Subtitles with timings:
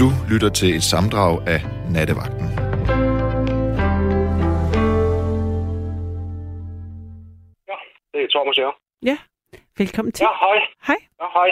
[0.00, 1.60] Du lytter til et samdrag af
[1.94, 2.46] Nattevagten.
[7.70, 7.76] Ja,
[8.12, 8.70] det er Thomas her.
[9.10, 9.16] Ja,
[9.80, 10.22] velkommen til.
[10.26, 10.58] Ja, hej.
[10.88, 11.00] Hej.
[11.20, 11.50] Ja, hej.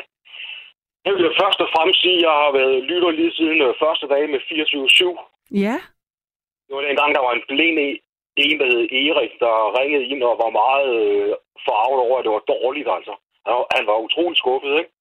[1.04, 4.06] Jeg vil først og fremmest sige, at jeg har været lytter lige siden øh, første
[4.12, 5.60] dag med 24-7.
[5.64, 5.76] Ja,
[6.66, 7.96] Det var dengang, der var en blind en,
[8.44, 11.30] en, der hed Erik, der ringede ind og var meget øh,
[11.66, 13.14] farvet over, at det var dårligt, altså.
[13.46, 14.91] Han var, han var utrolig skuffet, ikke?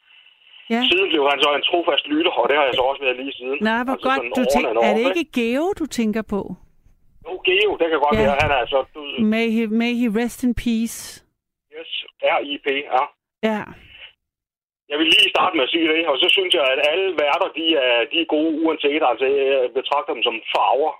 [0.74, 0.82] Ja.
[0.90, 3.34] Siden blev han så en trofast lytter, og det har jeg så også været lige
[3.40, 3.58] siden.
[3.70, 4.22] Nej, hvor altså, godt.
[4.40, 6.42] Du tænker, er det ikke Geo, du tænker på?
[7.26, 8.22] Jo, Geo, det kan godt Ja.
[8.24, 8.38] være.
[8.44, 9.10] Han er altså død.
[9.36, 10.98] May he, may he rest in peace.
[11.76, 11.92] Yes,
[12.38, 12.68] R.I.P.
[12.98, 13.04] Ja.
[13.50, 13.62] Ja,
[14.92, 17.50] Jeg vil lige starte med at sige det, og så synes jeg, at alle værter,
[17.60, 19.02] de er, de er gode uanset.
[19.12, 20.94] Altså, jeg betragter dem som farver.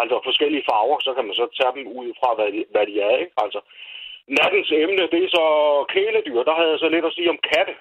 [0.00, 2.94] Altså forskellige farver, så kan man så tage dem ud fra, hvad de, hvad de
[3.08, 3.32] er, ikke?
[3.44, 3.60] Altså,
[4.38, 5.44] nattens emne, det er så
[5.94, 6.40] kæledyr.
[6.48, 7.74] Der havde jeg så lidt at sige om katte.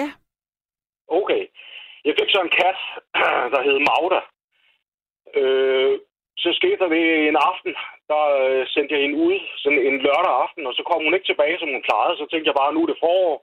[0.00, 0.08] ja,
[1.08, 1.42] Okay.
[2.04, 2.78] Jeg fik så en kat,
[3.52, 4.20] der hed Magda.
[5.40, 5.98] Øh,
[6.42, 7.74] så skete der det en aften,
[8.10, 11.30] der øh, sendte jeg hende ud, sådan en lørdag aften, og så kom hun ikke
[11.30, 12.16] tilbage, som hun plejede.
[12.16, 13.34] Så tænkte jeg bare, nu er det forår,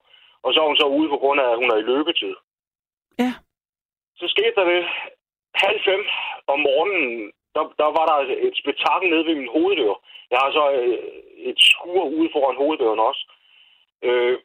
[0.44, 2.35] og så er hun så ude på grund af, at hun er i løbetid.
[3.19, 3.31] ja.
[4.19, 4.83] Så skete der det
[5.55, 6.02] halv fem
[6.47, 9.95] om morgenen, der, der var der et spektakel nede ved min hoveddør.
[10.31, 10.97] Jeg har så øh,
[11.50, 13.23] et skur ude foran hoveddøren også.
[14.07, 14.38] Øh,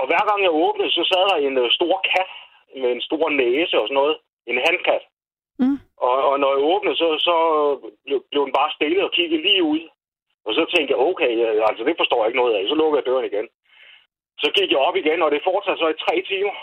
[0.00, 2.30] og hver gang jeg åbnede, så sad der en øh, stor kat
[2.82, 4.16] med en stor næse og sådan noget.
[4.46, 5.02] En handkat.
[5.58, 5.78] Mm.
[5.96, 7.36] Og, og når jeg åbnede, så, så
[8.06, 9.82] blev, blev den bare stille og kiggede lige ud.
[10.46, 11.32] Og så tænkte jeg, okay,
[11.68, 12.68] altså det forstår jeg ikke noget af.
[12.68, 13.48] Så lukkede jeg døren igen.
[14.42, 16.54] Så gik jeg op igen, og det fortsatte så i tre timer.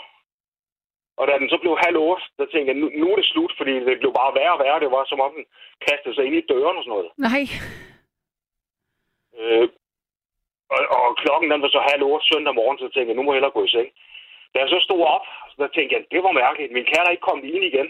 [1.18, 3.52] Og da den så blev halv otte, der tænkte jeg, nu, nu er det slut,
[3.56, 4.80] fordi det blev bare værre og værre.
[4.80, 5.44] Det var som om den
[5.86, 7.10] kastede sig ind i døren og sådan noget.
[7.26, 7.42] Nej.
[9.38, 9.68] Øh,
[10.74, 13.32] og, og klokken den var så halv otte søndag morgen, så tænkte jeg, nu må
[13.32, 13.88] jeg hellere gå i seng.
[14.52, 16.72] Da jeg så stod op, så tænkte jeg, det var mærkeligt.
[16.72, 17.88] Min kat er ikke kommet ind igen.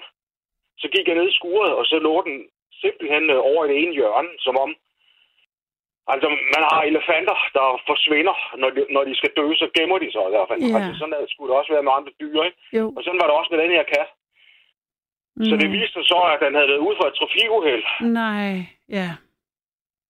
[0.80, 2.36] Så gik jeg ned i skuret, og så lå den
[2.82, 4.70] simpelthen øh, over i det ene hjørne, som om...
[6.12, 10.12] Altså, man har elefanter, der forsvinder, når de, når de skal dø, så gemmer de
[10.12, 10.60] sig i hvert fald.
[10.62, 10.76] Ja.
[10.76, 12.58] Altså, sådan der skulle det også være med andre dyr, ikke?
[12.78, 12.84] Jo.
[12.96, 14.08] Og sådan var det også med den her kat.
[15.36, 15.44] Mm.
[15.48, 15.74] Så det Mm.
[15.76, 17.84] viste sig så, at den havde været ude for et trafikuheld.
[18.20, 18.50] Nej,
[18.98, 19.08] ja.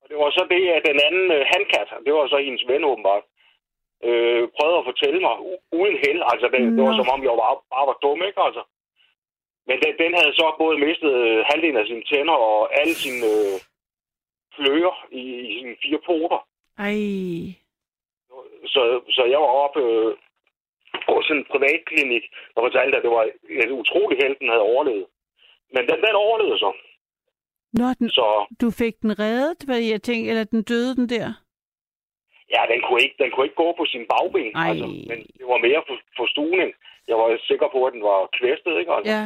[0.03, 2.85] Og det var så det, at den anden øh, handkat, det var så hendes ven
[2.91, 3.25] åbenbart,
[4.09, 5.35] øh, prøvede at fortælle mig
[5.81, 6.21] uden held.
[6.33, 8.41] Altså, det, det var som om, jeg bare, bare var dum, ikke?
[8.49, 8.63] Altså.
[9.69, 13.27] Men den, den havde så både mistet øh, halvdelen af sine tænder og alle sine
[13.35, 13.57] øh,
[14.55, 16.41] kløer i, i sine fire poter.
[16.87, 16.99] Ej.
[18.75, 18.83] Så,
[19.17, 20.11] så jeg var oppe øh,
[21.07, 22.25] på sådan en privatklinik
[22.55, 23.25] og fortalte, at det var
[23.65, 25.07] et utroligt held, den havde overlevet.
[25.75, 26.73] Men den, den overlevede så.
[27.73, 31.27] Nå, den, Så du fik den reddet, hvad jeg tænkte, eller den døde den der?
[32.55, 34.69] Ja, den kunne ikke, den kunne ikke gå på sin bagben, Ej.
[34.71, 36.71] altså, men det var mere for, for stuning.
[37.11, 38.93] Jeg var sikker på, at den var kvæstet, ikke?
[38.97, 39.23] Altså, Ja.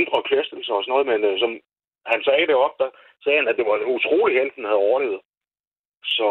[0.00, 1.50] Indre kvæstelse og sådan noget, men øh, som
[2.12, 2.88] han sagde det op, der
[3.22, 5.20] sagde han, at det var en utrolig held, den havde overlevet.
[6.16, 6.28] Så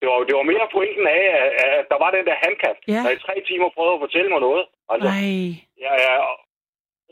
[0.00, 3.00] det var, det var mere pointen af, at, at der var den der handkat, Ja.
[3.04, 4.64] der i tre timer prøvede at fortælle mig noget.
[4.92, 5.38] Altså, Ej.
[5.86, 6.18] jeg er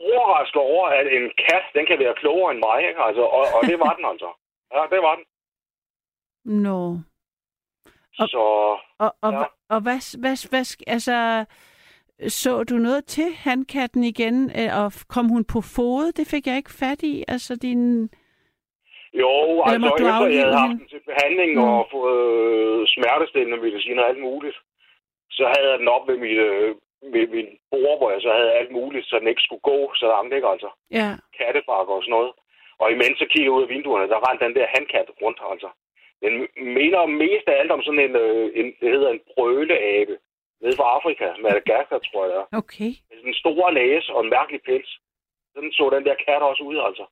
[0.09, 3.01] overrasket over, at en kat, den kan være klogere end mig, ikke?
[3.07, 4.29] Altså, og, og det var den altså.
[4.75, 5.25] Ja, det var den.
[6.67, 6.79] Nå.
[8.19, 8.37] Og- Så
[8.99, 9.37] Og, og, Ja.
[9.39, 9.45] ja.
[9.69, 11.45] og hvad, hvad, hvad, altså,
[12.41, 16.11] så du noget til handkatten igen, øh, og kom hun på fod?
[16.11, 17.23] Det fik jeg ikke fat i.
[17.27, 18.09] Altså, din...
[19.13, 19.31] Jo,
[19.65, 21.63] altså du efter jeg havde haft den til behandling Mm.
[21.69, 24.57] og fået øh, smertestillende medicin og alt muligt,
[25.37, 26.75] så havde jeg den op ved mit, øh,
[27.13, 30.05] ved min bord, hvor jeg så havde alt muligt, så den ikke skulle gå så
[30.13, 30.69] langt, ikke altså?
[30.99, 31.09] Ja.
[31.37, 32.31] Kattebakker og sådan noget.
[32.81, 35.69] Og imens jeg kiggede ud af vinduerne, der rendte den der handkat rundt, altså.
[36.21, 36.47] Den
[36.77, 40.17] minder mest af alt om sådan en, øh, en det hedder en brøleabe,
[40.61, 42.43] nede fra Afrika, Madagaskar, tror jeg.
[42.61, 42.91] Okay.
[43.07, 44.99] Med sådan en stor næse og en mærkelig pels.
[45.53, 47.05] Sådan så den der kat også ud, altså.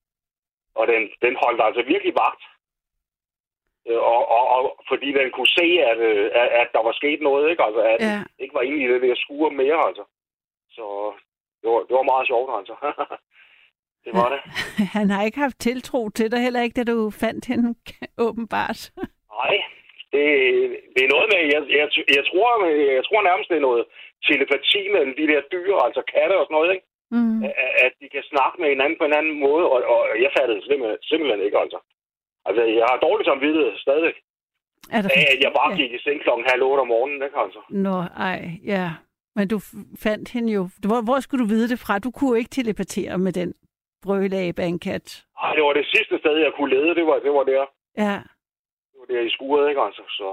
[0.76, 2.44] Og den, den holdt altså virkelig vagt.
[3.88, 7.22] Øh, Og, og, og fordi den kunne se, at, øh, at, at der var sket
[7.22, 7.64] noget, ikke?
[7.64, 8.24] Altså, at Ja.
[8.40, 10.04] ikke var i det der skure mere, altså.
[10.72, 11.14] Så
[11.62, 12.76] det var, det var meget sjovt, altså.
[14.06, 14.42] det var det.
[14.98, 17.70] Han har ikke haft tiltro til dig, heller ikke, da du fandt hende,
[18.28, 18.80] åbenbart.
[19.36, 19.56] Nej,
[20.14, 20.24] det,
[20.94, 21.88] det er noget med, jeg, jeg,
[22.18, 22.48] jeg, tror,
[22.98, 23.84] jeg tror nærmest, det er noget
[24.28, 26.86] telepati mellem de der dyr, altså katte og sådan noget, ikke?
[27.16, 27.44] Mm.
[27.44, 30.58] at, at de kan snakke med hinanden på en anden måde, og, og jeg fattede
[30.58, 31.80] det simpelthen, simpelthen ikke, altså.
[32.48, 34.18] Altså, jeg har dårligt samvittighed stadigvæk,
[34.96, 35.78] Er af at jeg bare ja.
[35.80, 37.62] gik i seng klokken halv otte om morgenen, ikke, altså.
[37.86, 37.98] Nå,
[38.30, 38.40] ej,
[38.74, 38.88] ja.
[39.38, 39.58] Men du
[40.06, 40.62] fandt hende jo...
[40.88, 42.00] Hvor, hvor skulle du vide det fra?
[42.00, 43.54] Du kunne jo ikke telepatere med den
[44.06, 45.08] brølabe af en kat.
[45.42, 47.66] Ej, det var det sidste sted, jeg kunne lede, det var, det var der.
[47.98, 48.16] Ja.
[48.90, 50.30] Det var der i skuret, ikke, altså, så...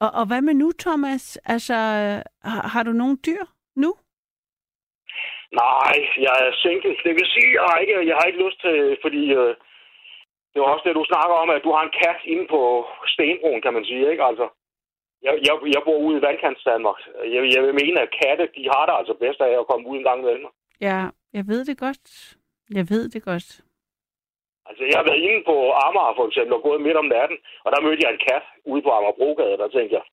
[0.00, 1.24] Og, og hvad med nu, Thomas?
[1.44, 1.74] Altså,
[2.50, 3.44] har, har du nogle dyr
[3.76, 3.90] nu?
[5.52, 5.96] Nej,
[6.26, 6.96] jeg er single.
[7.04, 9.54] Det vil sige, jeg har ikke, jeg har ikke lyst til, fordi øh,
[10.52, 12.60] det var også det, du snakker om, at du har en kat inde på
[13.06, 14.24] Stenbroen, kan man sige, ikke?
[14.30, 14.46] Altså,
[15.22, 16.98] jeg, jeg, jeg bor ude i vandkants Danmark.
[17.34, 19.96] Jeg, jeg vil mene, at katte, de har det altså bedst af at komme ud
[19.96, 20.50] en gang imellem.
[20.80, 20.98] Ja,
[21.32, 22.36] jeg ved det godt.
[22.74, 23.48] Jeg ved det godt.
[24.68, 27.68] Altså, jeg har været inde på Amager for eksempel og gået midt om natten, og
[27.72, 30.04] der mødte jeg en kat ude på Amagerbrogade, der tænkte jeg,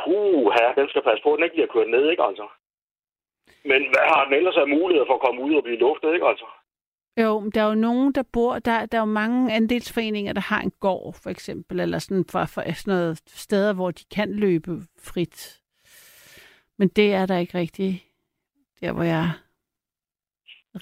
[0.00, 2.46] puh, her, den skal passe på, at den ikke bliver kørt ned, ikke altså?
[3.70, 6.26] Men hvad har den ellers af mulighed for at komme ud og blive luftet, ikke
[6.32, 6.48] altså?
[7.22, 8.58] Jo, men der er jo nogen, der bor...
[8.58, 12.44] Der, der er jo mange andelsforeninger, der har en gård, for eksempel, eller sådan for,
[12.54, 15.60] for sådan noget steder, hvor de kan løbe frit.
[16.78, 17.94] Men det er der ikke rigtigt,
[18.80, 19.30] der hvor jeg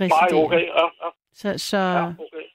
[0.00, 0.32] residerer.
[0.32, 2.46] Nej, okay, ja, ja, Så, så, ja, okay.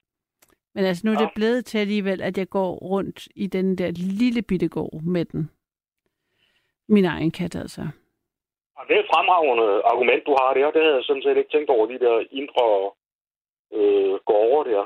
[0.74, 1.24] Men altså, nu er Ja.
[1.24, 5.24] det blevet til alligevel, at jeg går rundt i den der lille bitte gård med
[5.24, 5.50] den.
[6.88, 7.80] Min egen kat, altså.
[8.76, 10.70] Og det er et fremragende argument, du har der.
[10.70, 12.66] Det havde jeg sådan set ikke tænkt over, de der indre
[13.78, 14.84] øh, gårde der,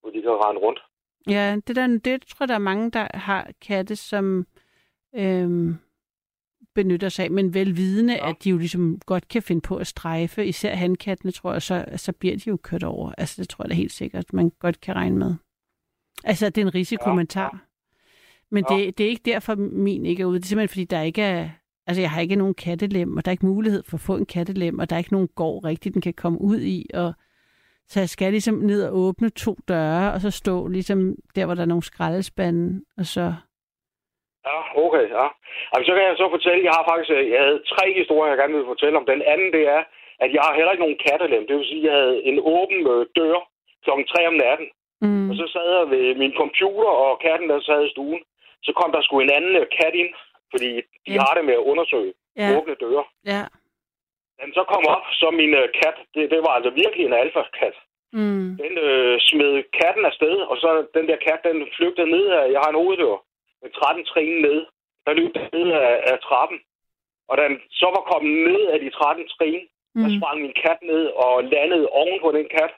[0.00, 0.80] hvor de kan rende rundt.
[1.28, 4.46] Ja, det, der, det tror jeg, der er mange, der har katte, som
[5.14, 5.78] øhm,
[6.74, 8.28] benytter sig af, men velvidende, ja.
[8.30, 10.46] At de jo ligesom godt kan finde på at strejfe.
[10.46, 13.12] Især handkattene, tror jeg, så, så bliver de jo kørt over.
[13.18, 15.34] Altså, det tror jeg da helt sikkert, man godt kan regne med.
[16.24, 17.50] Altså, det er en risikokommentar.
[17.52, 17.58] Ja,
[18.50, 18.76] Men Ja.
[18.76, 20.38] det, det er ikke derfor, min ikke er ude.
[20.38, 21.48] Det er simpelthen, fordi der ikke er...
[21.86, 24.26] Altså, jeg har ikke nogen kattelem, og der er ikke mulighed for at få en
[24.26, 27.14] kattelem, og der er ikke nogen gård rigtigt, den kan komme ud i, og
[27.88, 31.54] så jeg skal ligesom ned og åbne to døre, og så stå ligesom der, hvor
[31.54, 33.34] der er nogle skraldespande, og så...
[34.48, 35.26] Ja, okay, ja.
[35.72, 38.38] Altså, så kan jeg så fortælle, jeg har faktisk øh, jeg havde tre historier, jeg
[38.40, 39.06] gerne vil fortælle om.
[39.14, 39.82] Den anden, det er,
[40.24, 41.46] at jeg har heller ikke nogen kattelem.
[41.46, 43.38] Det vil sige, at jeg havde en åben øh, dør
[43.84, 44.68] klokken 3 om natten.
[45.04, 45.30] Mm.
[45.30, 48.22] Og så sad jeg ved min computer, og katten, der sad i stuen.
[48.66, 50.12] Så kom der sgu en anden øh, kat ind,
[50.52, 50.70] fordi
[51.06, 51.20] de Ja.
[51.24, 53.04] har det med at undersøge Ja, åbne døre.
[53.32, 53.42] ja.
[54.40, 57.76] Den så kom op, så min øh, kat, det, det var altså virkelig en alfa-kat.
[58.12, 58.46] Mm.
[58.62, 62.60] Den øh, smed katten afsted, og så den der kat, den flygtede ned af, jeg
[62.60, 63.16] har en hoveddør,
[63.70, 64.58] 13 trin ned.
[65.06, 66.58] Der løb den ned af, af trappen.
[67.28, 69.60] Og da så var kommet ned af de 13 trin,
[70.02, 70.16] der Mm.
[70.18, 72.72] sprang min kat ned og landede oven på den kat.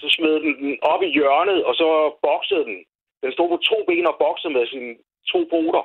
[0.00, 1.88] Så smed den den op i hjørnet, og så
[2.26, 2.78] boksede den.
[3.22, 4.94] Den stod på to ben og boksede med sine
[5.32, 5.82] to poter.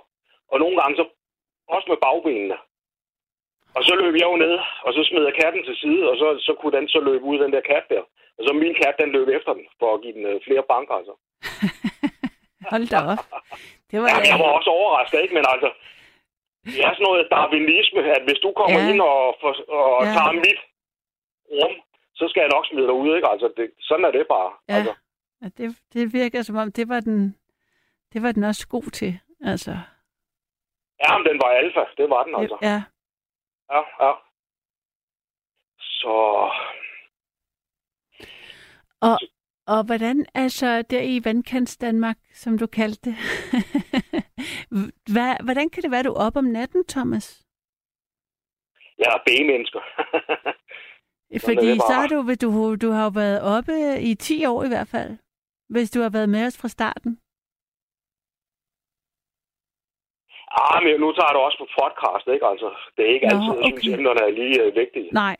[0.51, 1.06] Og nogle gange så
[1.75, 2.57] også med bagbenene.
[3.75, 4.56] Og så løb jeg jo ned,
[4.86, 7.39] og så smed jeg katten til side, og så, så kunne den så løbe ud,
[7.39, 8.01] den der kat der.
[8.38, 10.95] Og så min kat, den løb efter den, for at give den øh, flere banker,
[11.00, 11.13] altså.
[12.71, 13.24] Hold da op.
[13.91, 15.33] Det var Ja, jeg var også overrasket, ikke?
[15.38, 15.69] Men altså,
[16.65, 18.89] det er sådan noget darwinisme, at hvis du kommer Ja.
[18.91, 20.11] ind og, for, og ja.
[20.15, 20.59] tager mit
[21.57, 21.73] rum,
[22.19, 23.27] så skal jeg nok smide dig ud, ikke?
[23.33, 24.51] Altså, det, sådan er det bare.
[24.69, 24.73] Ja.
[24.75, 24.93] Altså,
[25.43, 27.35] Ja, det, det virker som om, det var den,
[28.13, 29.19] det var den også god til.
[29.45, 29.71] Altså,
[31.03, 32.57] ja, men den var alfa, det var den altså.
[32.61, 32.81] ja.
[33.73, 34.11] Ja, ja.
[35.79, 36.15] Så,
[39.01, 39.17] Og,
[39.67, 43.15] og hvordan, altså der i vandkants Danmark, som du kaldte det,
[45.13, 47.43] Hvad, hvordan kan det være, du er op om natten, Thomas?
[49.01, 49.81] jeg er B-mennesker.
[51.47, 54.87] Fordi så har du, du, du har jo været oppe i 10 år i hvert
[54.87, 55.17] fald,
[55.69, 57.11] hvis du har været med os fra starten.
[60.61, 62.45] ah, men nu tager det også på podcast, ikke?
[62.51, 63.97] Altså, det er ikke Nå, altid, jeg synes, okay.
[63.97, 65.09] emnerne er lige uh, vigtige.
[65.11, 65.35] Nej,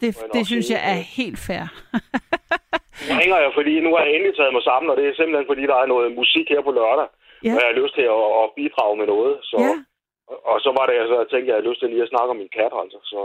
[0.00, 1.06] det, det synes jeg er ja.
[1.18, 1.64] helt fair.
[3.08, 5.50] Nu ringer jeg, fordi nu har jeg endelig taget mig sammen, og det er simpelthen,
[5.50, 7.08] fordi der er noget musik her på lørdag,
[7.46, 7.52] Ja.
[7.54, 9.34] og jeg har lyst til at, at bidrage med noget.
[9.50, 9.74] Så, ja.
[10.32, 12.12] og, og så var det, jeg så tænkte, at jeg havde lyst til lige at
[12.12, 12.98] snakke om min kat, altså.
[13.12, 13.20] Så,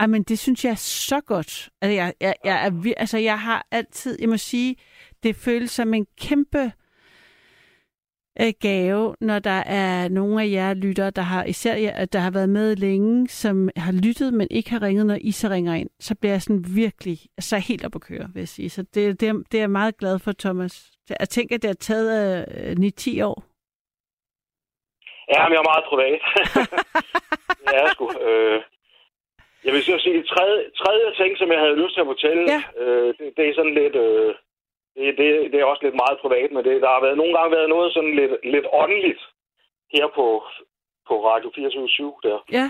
[0.00, 1.52] Ej, men det synes jeg er så godt.
[1.82, 4.76] Altså, jeg, jeg, jeg, er, altså, jeg har altid, jeg må sige,
[5.22, 6.72] det føles som en kæmpe
[8.40, 12.30] øh, gave, når der er nogle af jer lyttere, der har især jer, der har
[12.30, 15.90] været med længe, som har lyttet, men ikke har ringet, når I så ringer ind.
[16.00, 18.70] Så bliver jeg sådan virkelig, så er helt op at køre, vil jeg sige.
[18.70, 20.90] Så det, det, er, det er jeg meget glad for, Thomas.
[21.20, 22.08] Jeg tænker, at det har taget
[22.54, 23.38] øh, 9-10 år.
[25.34, 26.20] ja, men jeg er meget privat.
[27.74, 28.04] er jeg sgu.
[28.28, 28.60] Øh,
[29.64, 32.60] jeg vil sige, det tredje, tredje ting, som jeg havde lyst til at fortælle, Ja.
[32.82, 33.96] øh, det, det er sådan lidt...
[33.96, 34.34] Øh,
[35.00, 37.56] det, det, det er også lidt meget privat, men det, der har været nogle gange
[37.56, 39.22] været noget sådan lidt, lidt åndeligt
[39.94, 40.26] her på,
[41.08, 42.38] på Radio 24 der.
[42.52, 42.66] Ja,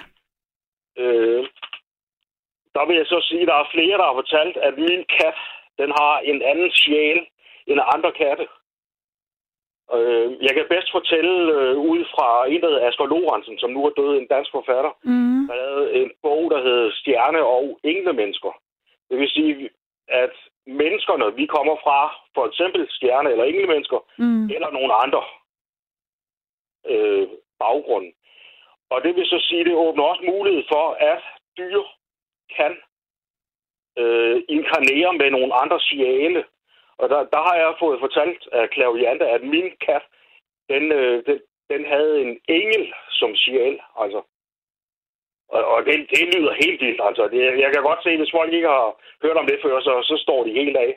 [0.98, 1.42] Øh,
[2.74, 5.38] der vil jeg så sige, at der er flere, der har fortalt, at min kat,
[5.78, 7.20] den har en anden sjæl
[7.66, 8.46] end andre katte.
[9.94, 13.80] Øh, jeg kan bedst fortælle øh, ud fra en, der hedder Asger Lorentzen, som nu
[13.86, 14.92] er død, en dansk forfatter.
[15.04, 18.52] mm, Der lavede en bog, der hedder Stjerne og Englemennesker.
[19.10, 19.70] Det vil sige,
[20.10, 20.34] at
[20.66, 25.22] menneskerne, vi kommer fra for eksempel stjerne- eller englemennesker, mm, eller nogle andre
[26.86, 28.12] øh, baggrunde.
[28.90, 31.22] Og det vil så sige, det åbner også mulighed for, at
[31.58, 31.82] dyr
[32.56, 32.72] kan
[33.98, 36.44] øh, inkarnere med nogle andre sjæle.
[36.98, 40.02] Og der, der har jeg fået fortalt af Claviante, at min kat,
[40.68, 41.40] den, øh, den,
[41.70, 43.80] den havde en engel som sjæl.
[43.96, 44.22] Altså.
[45.54, 47.00] Og, og det, det lyder helt vildt.
[47.08, 47.22] Altså.
[47.32, 48.88] Det, jeg kan godt se, hvis folk ikke har
[49.24, 50.90] hørt om det før, så, så står de helt af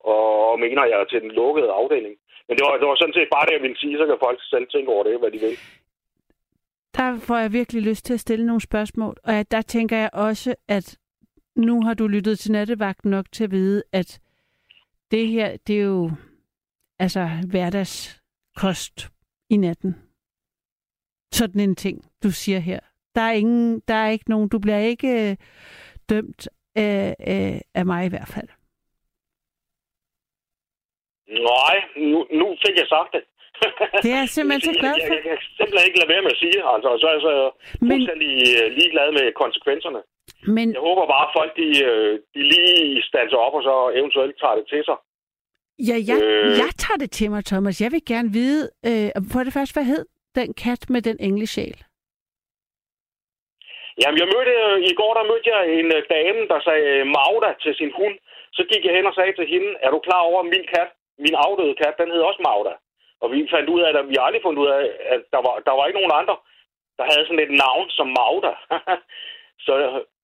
[0.00, 2.14] og, og mener jeg til den lukkede afdeling.
[2.46, 4.38] Men det var, det var sådan set bare det, jeg ville sige, så kan folk
[4.42, 5.56] selv tænke over det, hvad de vil.
[6.96, 10.54] Der får jeg virkelig lyst til at stille nogle spørgsmål, og der tænker jeg også,
[10.68, 10.98] at
[11.56, 14.20] nu har du lyttet til nattevagten nok til at vide, at
[15.10, 16.10] det her, det er jo
[16.98, 19.10] altså hverdagskost
[19.50, 19.96] i natten.
[21.32, 22.80] Sådan en ting, du siger her.
[23.18, 25.36] Der er, ingen, der er ikke nogen, du bliver ikke øh,
[26.10, 28.48] dømt af, af, af mig i hvert fald.
[31.52, 31.76] Nej,
[32.12, 33.22] nu, nu fik jeg sagt det.
[34.02, 35.14] Det er jeg simpelthen så glad for.
[35.14, 37.24] Jeg, jeg, jeg kan simpelthen ikke lade være med at sige, altså, så er jeg
[37.28, 37.34] så
[37.80, 40.00] Men- fuldstændig øh, ligeglad med konsekvenserne.
[40.56, 44.34] Men Jeg håber bare, at folk de, øh, de lige standser op, og så eventuelt
[44.42, 44.98] tager det til sig.
[45.90, 46.50] ja, jeg, Øh.
[46.62, 47.80] jeg tager det til mig, Thomas.
[47.84, 51.76] Jeg vil gerne vide, øh, for det første, hvad hed den kat med den englesjæl?
[54.00, 57.06] Jamen, jeg mødte, øh, i går der mødte jeg en øh, dame, der sagde øh,
[57.16, 58.16] Magda til sin hund.
[58.56, 60.90] Så gik jeg hen og sagde til hende, er du klar over, min kat,
[61.24, 62.74] min afdøde kat, den hed også Magda.
[63.22, 64.82] Og vi fandt ud af, at vi aldrig fundet ud af,
[65.14, 66.36] at der var, der var ikke nogen andre,
[66.98, 68.52] der havde sådan et navn som Magda.
[69.66, 69.74] så,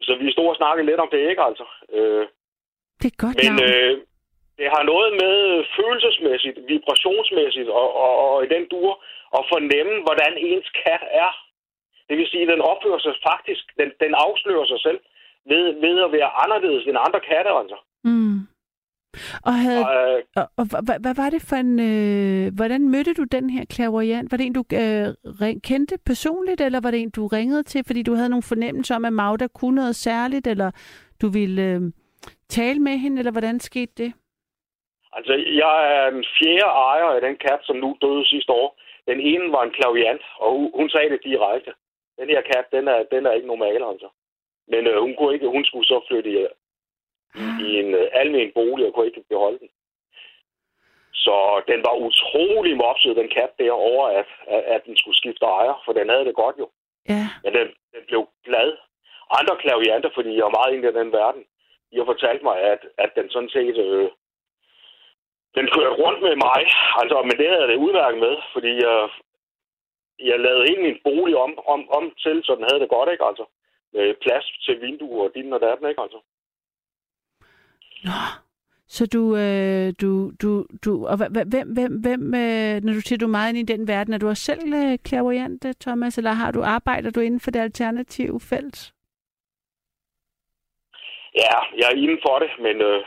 [0.07, 1.67] så vi stod og snakkede lidt om det, ikke altså?
[1.97, 2.25] Øh,
[3.03, 3.71] Det er godt men navn.
[3.71, 3.93] øh,
[4.59, 5.37] det har noget med
[5.77, 8.91] følelsesmæssigt, vibrationsmæssigt og, og, og i den dur
[9.39, 11.31] at fornemme, hvordan ens kat er.
[12.09, 15.01] Det vil sige, at den opfører sig faktisk, den, den afslører sig selv
[15.51, 17.79] ved, ved at være anderledes end andre katte, altså.
[18.05, 18.39] Mm.
[19.49, 21.73] Og, havde, øh, og, og hvad, hvad var det for en...
[21.91, 24.33] Øh, hvordan mødte du den her clairvoyant?
[24.33, 25.07] Var det en, du øh,
[25.43, 28.97] ring, kendte personligt, eller var det en, du ringede til, fordi du havde nogle fornemmelser
[28.97, 30.71] om, at Magda kunne noget særligt, eller
[31.23, 31.81] du ville øh,
[32.49, 34.13] tale med hende, eller hvordan skete det?
[35.19, 38.69] altså, jeg er den fjerde ejer af den kat, som nu døde sidste år.
[39.11, 41.73] Den ene var en klaviant, og hun, hun sagde det direkte.
[42.19, 44.09] Den her kat, den er, den er ikke normal, altså.
[44.69, 46.47] Men øh, hun, kunne ikke, hun skulle så flytte i,
[47.67, 49.69] i en øh, almen bolig og kunne ikke beholde den.
[51.13, 55.83] Så den var utrolig mopset, den kat derovre, at, at, at den skulle skifte ejer,
[55.85, 56.69] for den havde det godt jo.
[57.09, 58.77] Ja, Men den, den blev glad.
[59.39, 61.45] Andre klavianter, fordi jeg er meget inde i den verden,
[61.91, 63.77] de har fortalt mig, at, at den sådan set...
[63.79, 64.11] Øh,
[65.59, 66.63] den kørte rundt med mig,
[67.01, 69.09] altså, men det havde det udmærket med, fordi jeg,
[70.19, 73.25] jeg lavede hele min bolig om, om, om til, så den havde det godt, ikke
[73.25, 73.45] altså?
[73.93, 76.21] Med plads til vinduer og din og datten, ikke altså?
[78.05, 78.21] Nå.
[78.87, 83.27] Så du, øh, du, du, du, og hvem, hvem, hvem øh, når du siger, du
[83.27, 86.51] er meget inde i den verden, er du også selv øh, clairvoyant, Thomas, eller har
[86.51, 88.93] du, arbejder du inden for det alternative felt?
[91.35, 93.05] Ja, jeg er inden for det, men øh,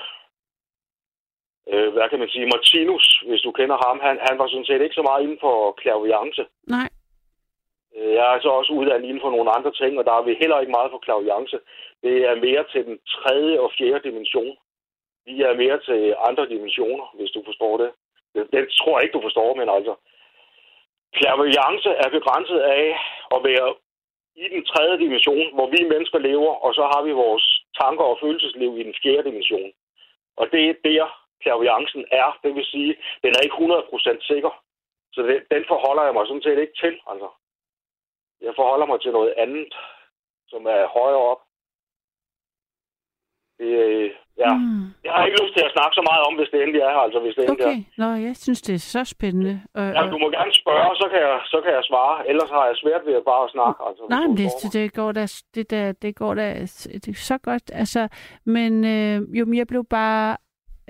[1.71, 4.81] øh, hvad kan man sige, Martinus, hvis du kender ham, han, han var sådan set
[4.81, 6.43] ikke så meget inden for clairvoyance.
[6.75, 6.89] Nej.
[7.97, 10.41] Øh, Jeg er så også uddannet inden for nogle andre ting, og der er vi
[10.41, 11.57] heller ikke meget for clairvoyance.
[12.03, 14.55] Det er mere til den tredje og fjerde dimension.
[15.25, 17.89] Vi er mere til andre dimensioner, hvis du forstår det.
[18.33, 19.95] Det, det tror jeg ikke, du forstår, men altså...
[21.17, 22.85] Clairvoyance er begrænset af
[23.35, 23.69] at være
[24.35, 27.45] i den tredje dimension, hvor vi mennesker lever, og så har vi vores
[27.81, 29.71] tanker og følelsesliv i den fjerde dimension.
[30.37, 32.39] Og det er der, clairvoyancen er.
[32.43, 34.51] Det vil sige, den er ikke 100% sikker.
[35.13, 37.29] Så det, den forholder jeg mig sådan set ikke til, altså.
[38.41, 39.73] Jeg forholder mig til noget andet,
[40.51, 41.41] som er højere op.
[43.59, 44.09] Det, øh,
[44.43, 44.51] ja.
[44.53, 44.85] Mm.
[45.03, 47.03] Jeg har ikke lyst til at snakke så meget om, hvis det endelig er her,
[47.07, 49.55] altså hvis det endelig Okay, Nå, jeg synes, det er så spændende.
[49.75, 49.87] Er.
[49.97, 52.27] Ja, du må gerne spørge, så kan, jeg, så kan jeg svare.
[52.29, 53.79] Ellers har jeg svært ved at bare snakke.
[53.87, 54.73] Altså, Nej, men det, mig.
[54.73, 55.25] det, går da,
[55.55, 56.47] det, der, det går da
[57.05, 57.65] det er så godt.
[57.81, 58.07] Altså,
[58.45, 60.37] men øh, jo, men jeg blev bare,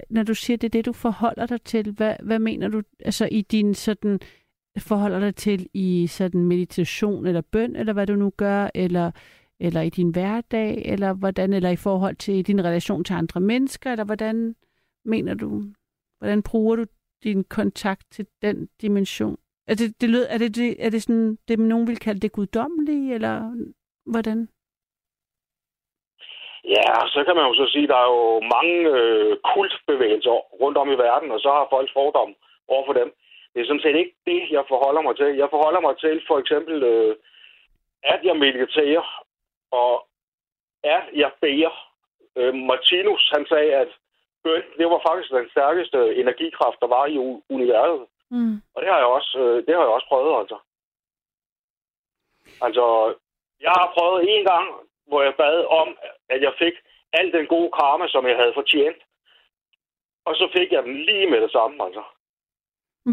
[0.09, 3.29] når du siger, det er det, du forholder dig til, hvad, hvad mener du altså,
[3.31, 4.19] i din sådan,
[4.77, 9.11] forholder dig til i sådan meditation eller bøn, eller hvad du nu gør, eller,
[9.59, 13.91] eller i din hverdag, eller hvordan, eller i forhold til din relation til andre mennesker,
[13.91, 14.55] eller hvordan
[15.05, 15.63] mener du,
[16.19, 16.85] hvordan bruger du
[17.23, 19.37] din kontakt til den dimension?
[19.67, 22.31] Er det, det lød, er det, det, er det sådan, det nogen vil kalde det
[22.31, 23.65] guddommelige, eller
[24.05, 24.47] hvordan?
[26.75, 30.31] Ja, så kan man jo så sige, at der er jo mange øh, kultbevægelser
[30.61, 32.35] rundt om i verden, og så har folk fordom
[32.67, 33.09] over for dem.
[33.53, 35.35] Det er sådan set ikke det, jeg forholder mig til.
[35.35, 37.15] Jeg forholder mig til for eksempel, øh,
[38.03, 39.23] at jeg mediterer,
[39.71, 40.07] og
[40.83, 41.73] at jeg beder.
[42.35, 43.91] Øh, Martinus, han sagde, at
[44.43, 47.17] bøn, det var faktisk den stærkeste energikraft, der var i
[47.49, 48.07] universet.
[48.29, 48.55] Mm.
[48.73, 50.57] Og det har jeg også, øh, det har jeg også prøvet, altså.
[52.61, 52.85] Altså,
[53.61, 54.67] jeg har prøvet en gang,
[55.07, 55.97] hvor jeg bad om,
[56.29, 56.73] at jeg fik
[57.13, 59.01] al den gode karma, som jeg havde fortjent.
[60.25, 62.03] Og så fik jeg dem lige med det samme, altså.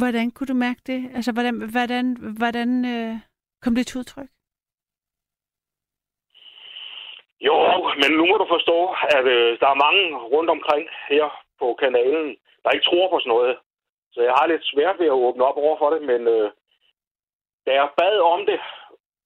[0.00, 1.00] Hvordan kunne du mærke det?
[1.16, 2.06] Altså, hvordan, hvordan,
[2.38, 3.14] hvordan øh,
[3.62, 4.30] kom det til udtryk?
[7.40, 7.56] Jo,
[8.00, 8.78] men nu må du forstå,
[9.16, 11.26] at øh, der er mange rundt omkring her
[11.58, 13.58] på kanalen, der ikke tror på sådan noget.
[14.12, 16.50] Så jeg har lidt svært ved at åbne op over for det, men øh,
[17.66, 18.60] da jeg bad om det,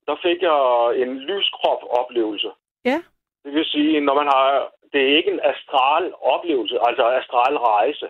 [0.09, 0.61] der fik jeg
[1.03, 2.51] en lyskrop-oplevelse.
[2.85, 2.99] Ja.
[3.45, 4.73] Det vil sige, når man har...
[4.93, 8.09] Det er ikke en astral oplevelse, altså astral rejse.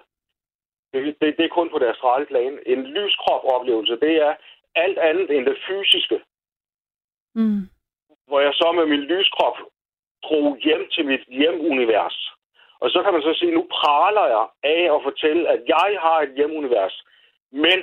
[0.93, 2.59] Det, det, det er kun på det astrale plan.
[2.67, 4.35] En lyskrop-oplevelse, det er
[4.75, 6.21] alt andet end det fysiske.
[7.35, 7.63] Mm.
[8.27, 9.57] Hvor jeg så med min lyskrop
[10.25, 12.33] drog hjem til mit hjemunivers.
[12.81, 16.21] Og så kan man så sige, nu praler jeg af at fortælle, at jeg har
[16.21, 17.05] et hjemunivers.
[17.53, 17.79] Men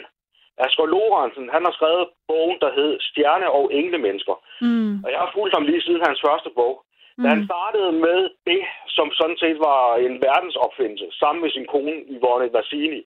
[0.58, 4.38] Asger Lorentzen, han har skrevet bogen, der hed Stjerne og Englemennesker.
[4.62, 4.94] Mm.
[5.06, 6.74] Og jeg har fulgt ham lige siden hans første bog.
[7.18, 7.24] Mm.
[7.24, 8.20] Da han startede med
[8.50, 8.62] det,
[8.98, 13.02] som sådan set var en verdensopfindelse, sammen med sin kone Yvonne Vassini,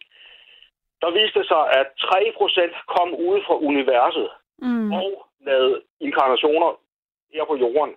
[1.01, 4.29] der viste det sig, at 3% kom ud fra universet
[4.61, 4.91] Mm.
[4.91, 5.09] og
[5.45, 6.69] lavede inkarnationer
[7.33, 7.95] her på jorden.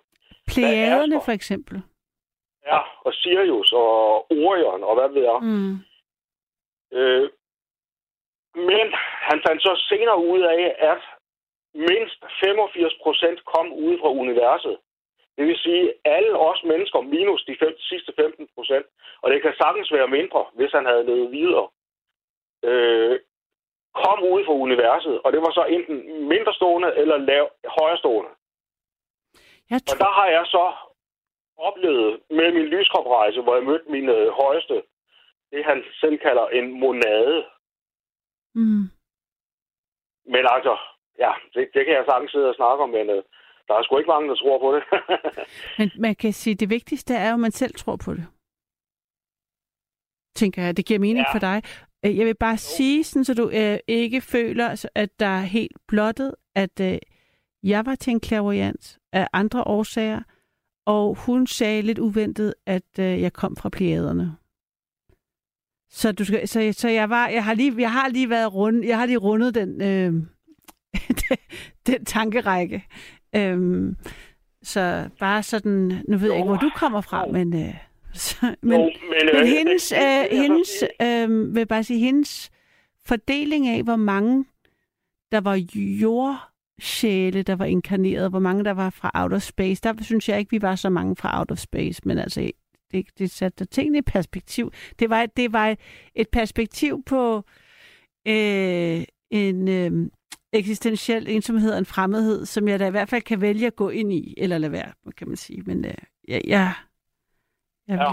[0.53, 1.81] Plejaderne for eksempel.
[2.65, 5.39] Ja, og Sirius og Orion og hvad ved jeg.
[5.41, 5.73] Mm.
[6.97, 7.29] Øh,
[8.55, 8.85] men
[9.29, 11.01] han fandt så senere ud af, at
[11.73, 14.77] mindst 85 procent kom ud fra universet.
[15.37, 18.85] Det vil sige, alle os mennesker minus de fem, sidste 15 procent,
[19.21, 21.67] og det kan sagtens være mindre, hvis han havde levet videre,
[22.63, 23.19] øh,
[24.03, 28.31] kom ud fra universet, og det var så enten mindrestående eller lav, højrestående.
[29.69, 30.65] Jeg Og tror, der har jeg så
[31.57, 34.83] oplevet med min lyskoprejse, hvor jeg mødte min øh, højeste,
[35.51, 37.45] det han selv kalder en monade.
[38.55, 38.83] Mm.
[40.33, 40.77] Men altså,
[41.19, 43.23] ja, det, det kan jeg sagtens sidde og snakke om, men øh,
[43.67, 44.83] der er sgu ikke mange, der tror på det.
[45.79, 48.25] Men man kan sige, at det vigtigste er jo, at man selv tror på det.
[50.35, 51.33] Tænker jeg, det giver mening Ja.
[51.35, 51.61] for dig.
[52.05, 55.77] Øh, Jeg vil bare sige, sådan, så du øh, ikke føler, at der er helt
[55.87, 56.97] blottet, at øh,
[57.63, 60.21] jeg var til en clairvoyant af andre årsager,
[60.85, 64.37] og hun sagde lidt uventet, at øh, jeg kom fra plejaderne.
[65.95, 68.83] Så, du skal, så, så jeg, var, jeg, har lige, jeg har lige været rund,
[68.85, 70.13] jeg har lige rundet den, øh,
[71.87, 72.85] den tankerække.
[73.35, 73.95] Øhm,
[74.63, 77.73] så bare sådan, nu ved jeg ikke, hvor du kommer fra, men, øh,
[78.13, 78.93] så, men, Jo, men,
[79.33, 79.97] men øh, hendes, det-
[80.31, 80.69] det øh, hendes
[81.01, 82.49] øh, vil bare sige, hendes
[83.05, 84.45] fordeling af, hvor mange
[85.31, 90.29] der var jordsjæle, der var inkarneret, hvor mange der var fra outer space, der synes
[90.29, 92.49] jeg ikke, vi var så mange fra outer space, men altså,
[92.93, 94.71] det, det satte tingene i perspektiv.
[94.99, 95.75] Det var, det var
[96.15, 97.21] et perspektiv på
[98.27, 98.99] øh,
[99.31, 99.91] en øh,
[100.53, 103.89] eksistentiel ensomhed og en fremmedhed, som jeg da i hvert fald kan vælge at gå
[103.89, 105.61] ind i, eller lade være, kan man sige.
[105.65, 106.73] Men øh, jeg, jeg,
[107.87, 108.11] jeg, Ja.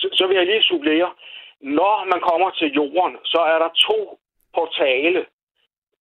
[0.00, 1.10] Så, så vil jeg lige supplere.
[1.60, 4.18] Når man kommer til jorden, så er der to
[4.54, 5.26] portale.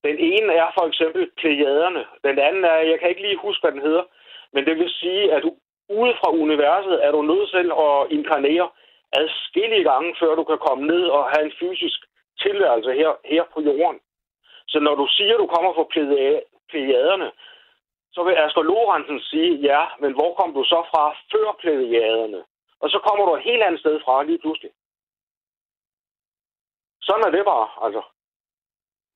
[0.03, 2.03] Den ene er for eksempel plejaderne.
[2.23, 4.03] Den anden er, jeg kan ikke lige huske, hvad den hedder,
[4.53, 5.51] men det vil sige, at du
[5.99, 8.69] ude fra universet er du nødt til at inkarnere
[9.11, 11.99] adskillige gange, før du kan komme ned og have en fysisk
[12.43, 13.99] tilværelse her, her på jorden.
[14.67, 15.85] Så når du siger, at du kommer fra
[16.69, 17.31] plejaderne,
[18.13, 22.43] så vil Asger Lorentzen sige, ja, men hvor kom du så fra før plejaderne?
[22.81, 24.71] Og så kommer du et helt andet sted fra lige pludselig.
[27.01, 28.01] Sådan er det bare, altså.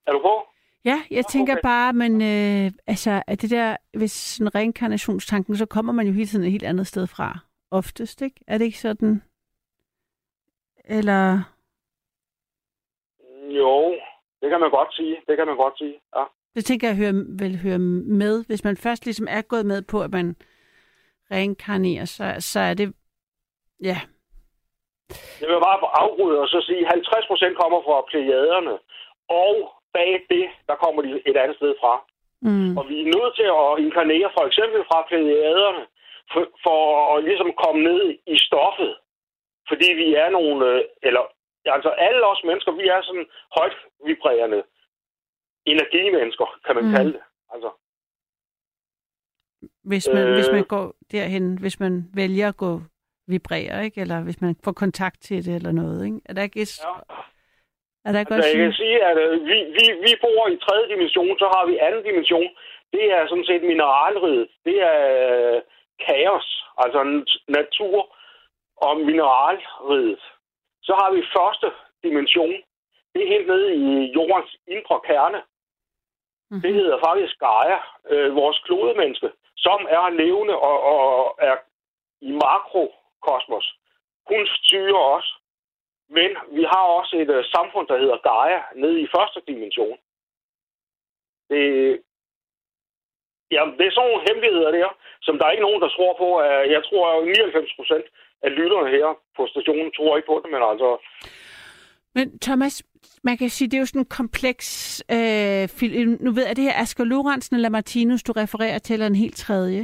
[0.07, 0.54] Er du på?
[0.85, 5.93] Ja, jeg tænker bare, men øh, altså, at det der, hvis sådan reinkarnationstanken, så kommer
[5.93, 7.39] man jo hele tiden et helt andet sted fra.
[7.71, 8.39] Oftest, ikke?
[8.47, 9.21] Er det ikke sådan?
[10.85, 11.39] Eller...
[13.49, 13.95] Jo,
[14.41, 15.17] det kan man godt sige.
[15.27, 16.23] Det kan man godt sige, ja.
[16.55, 18.45] Det tænker jeg hører, vil høre med.
[18.45, 20.35] Hvis man først ligesom er gået med på, at man
[21.31, 22.93] reinkarnerer, så, så er det...
[23.83, 23.97] Ja,
[25.41, 28.77] Jeg vil bare afbryde og så sige, at 50 procent kommer fra plejaderne,
[29.29, 31.93] og bag det, der kommer de et andet sted fra.
[32.47, 35.83] mm, Og vi er nødt til at inkarnere for eksempel fra plejaderne,
[36.31, 36.79] for, for
[37.13, 38.01] at ligesom komme ned
[38.35, 38.91] i stoffet.
[39.69, 41.23] Fordi vi er nogle, øh, eller
[41.75, 43.27] altså alle os mennesker, vi er sådan
[43.57, 43.77] højt
[44.07, 44.59] vibrerende
[45.65, 46.91] energimennesker, kan man Mm.
[46.95, 47.21] kalde det.
[47.53, 47.69] Altså,
[49.83, 50.33] hvis, man, øh...
[50.33, 52.81] hvis man går derhen, hvis man vælger at gå
[53.27, 54.01] vibrere, ikke?
[54.01, 56.19] Eller hvis man får kontakt til det eller noget, ikke?
[56.25, 56.65] Er der ikke, ja.
[58.05, 60.87] Er der ikke Altså, jeg kan sige, at øh, vi, vi, vi bor i tredje
[60.93, 62.49] dimension, så har vi anden dimension.
[62.93, 64.47] Det er sådan set mineralriget.
[64.65, 64.99] Det er
[65.55, 65.61] øh,
[66.07, 66.99] kaos, altså
[67.47, 68.15] natur
[68.77, 70.23] og mineralriget.
[70.87, 71.67] Så har vi første
[72.03, 72.55] dimension.
[73.13, 75.41] Det er helt nede i jordens indre kerne.
[76.51, 76.61] Mhm.
[76.61, 81.55] Det hedder faktisk Gaia, øh, vores klodemenneske, som er levende og, og er
[82.21, 83.67] i mikrokosmos.
[84.29, 85.27] Hun styrer os.
[86.09, 89.97] Men vi har også et uh, samfund, der hedder Gaia, nede i første dimension.
[91.49, 91.63] Det,
[93.51, 94.89] Jamen, det er sådan nogle hemmeligheder der,
[95.21, 96.29] som der er ikke nogen, der tror på.
[96.75, 98.05] Jeg tror, at 99 procent
[98.45, 100.89] af lytterne her på stationen tror ikke på det, men altså...
[102.15, 102.83] Men Thomas,
[103.23, 104.67] man kan sige, det er jo sådan en kompleks
[105.17, 106.17] øh, film.
[106.25, 109.37] Nu ved jeg, det her Asger Lorentzen eller Martinus, du refererer til, eller en helt
[109.37, 109.81] tredje?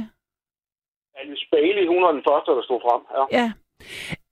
[1.14, 3.02] Alice Bailey, hun er den første, der stod frem.
[3.16, 3.38] Ja.
[3.40, 3.52] ja.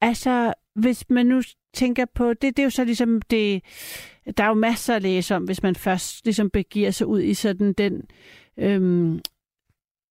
[0.00, 1.38] Altså, hvis man nu
[1.74, 3.62] tænker på, det, det er jo så ligesom det,
[4.36, 7.34] der er jo masser at læse om, hvis man først ligesom begiver sig ud i
[7.34, 8.02] sådan den
[8.56, 9.20] øhm,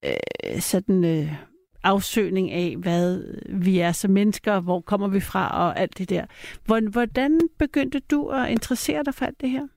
[0.06, 1.34] øh, sådan øh,
[1.84, 6.26] afsøgning af, hvad vi er som mennesker, hvor kommer vi fra og alt det der.
[6.90, 9.68] Hvordan begyndte du at interessere dig for alt det her?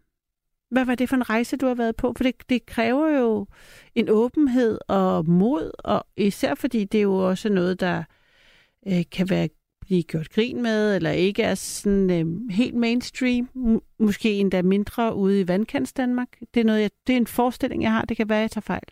[0.71, 2.15] Hvad var det for en rejse, du har været på?
[2.17, 3.47] For det, det kræver jo
[3.95, 8.03] en åbenhed og mod, og især fordi det er jo også noget, der
[8.87, 9.49] øh, kan være
[9.93, 12.27] blive gjort grin med, eller ikke er sådan øh,
[12.59, 13.45] helt mainstream,
[13.99, 16.31] måske endda mindre ude i vandkants Danmark.
[16.55, 18.05] Det er, noget, jeg, det er en forestilling, jeg har.
[18.09, 18.89] Det kan være, jeg tager fejl.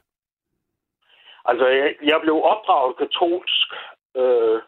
[1.45, 3.69] Altså, jeg, jeg blev opdraget katolsk.
[4.21, 4.59] Øh,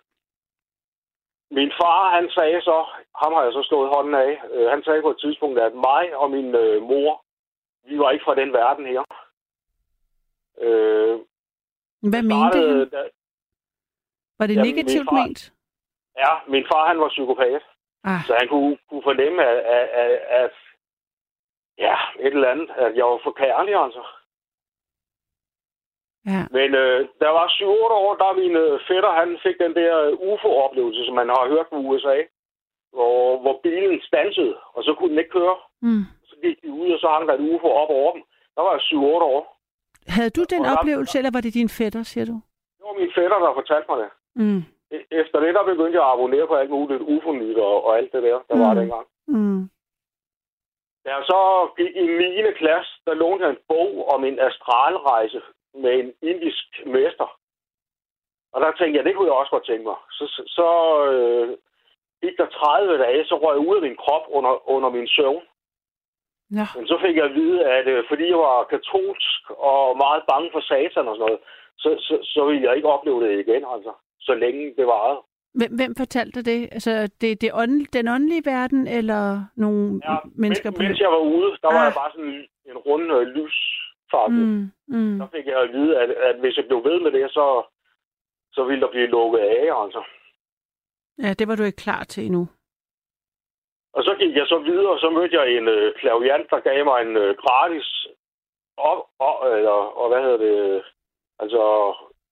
[1.58, 2.78] min far, han sagde så,
[3.22, 6.04] ham har jeg så slået hånden af, øh, han sagde på et tidspunkt, at mig
[6.16, 7.24] og min øh, mor,
[7.88, 9.02] vi var ikke fra den verden her.
[10.64, 11.14] Øh,
[12.12, 12.88] Hvad mente han?
[12.94, 13.02] Da,
[14.38, 15.52] var det jamen, negativt far, ment?
[16.18, 17.62] Ja, min far, han var psykopat.
[18.04, 18.20] Ah.
[18.26, 20.50] Så han kunne, kunne fornemme, at, at, at, at
[21.78, 24.02] ja, et eller andet, at jeg var for kærlig, altså.
[26.26, 26.42] Ja.
[26.56, 27.64] Men øh, der var 7-8
[28.04, 29.92] år, da min øh, fætter, han fik den der
[30.28, 32.16] UFO-oplevelse, som man har hørt på USA,
[32.92, 35.56] hvor, hvor bilen stansede, og så kunne den ikke køre.
[35.82, 36.04] Mm.
[36.24, 38.22] Så gik de ud, og så hang der et UFO op over dem.
[38.56, 38.98] Der var jeg 7-8
[39.34, 39.42] år.
[40.06, 41.18] Havde du den og oplevelse, der...
[41.18, 42.36] eller var det din fætter, siger du?
[42.76, 44.10] Det var min fætter, der fortalte mig det.
[44.34, 44.62] Mm.
[45.10, 48.22] Efter det, der begyndte jeg at abonnere på alt muligt UFO-nyt og, og alt det
[48.22, 48.60] der, der mm.
[48.60, 49.06] var dengang.
[49.26, 49.70] Mm.
[51.04, 52.52] Da jeg så gik i 9.
[52.56, 55.40] klasse, der lånte jeg en bog om en astralrejse
[55.74, 57.38] med en indisk mester.
[58.52, 59.98] Og der tænkte jeg, det kunne jeg også godt tænke mig.
[60.10, 60.68] Så, så, så
[61.10, 61.48] øh,
[62.22, 65.44] gik der 30 dage, så røg jeg ud af min krop under, under min søvn.
[66.58, 66.66] Ja.
[66.76, 70.50] Men så fik jeg at vide, at øh, fordi jeg var katolsk og meget bange
[70.52, 71.40] for satan og sådan noget,
[71.82, 73.92] så, så, så ville jeg ikke opleve det igen, altså.
[74.26, 75.20] Så længe det varede.
[75.58, 76.60] Hvem, hvem fortalte det?
[76.72, 80.82] Altså, det, det ånd, den åndelige verden, eller nogle ja, mennesker men, på...
[80.82, 81.74] mens jeg var ude, der ah.
[81.74, 84.30] var jeg bare sådan en rund øh, lysfarve.
[84.30, 85.18] Mm, mm.
[85.20, 87.46] Så fik jeg at vide, at, at hvis jeg blev ved med det, så,
[88.52, 90.02] så ville der blive lukket af, altså.
[91.22, 92.48] Ja, det var du ikke klar til endnu.
[93.96, 96.84] Og så gik jeg så videre, og så mødte jeg en øh, klaviant, der gav
[96.84, 98.06] mig en øh, gratis
[98.76, 100.82] op, op, eller, og hvad hedder det,
[101.38, 101.62] altså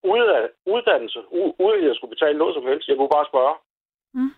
[0.04, 1.20] uddannelse,
[1.60, 2.88] uden at jeg skulle betale noget som helst.
[2.88, 3.54] Jeg kunne bare spørge.
[4.14, 4.34] Mm.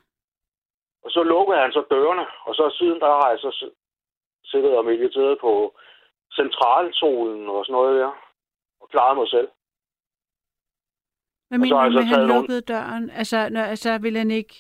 [1.05, 3.71] Og så lukkede han så dørene, og så siden der har jeg så
[4.45, 5.75] siddet og mediteret på
[6.39, 8.13] centralsolen og sådan noget der,
[8.81, 9.49] og klaret mig selv.
[11.49, 12.61] Hvad mener du med, han lukkede nogle...
[12.61, 13.11] døren?
[13.11, 14.57] Altså, når, altså, ville han ikke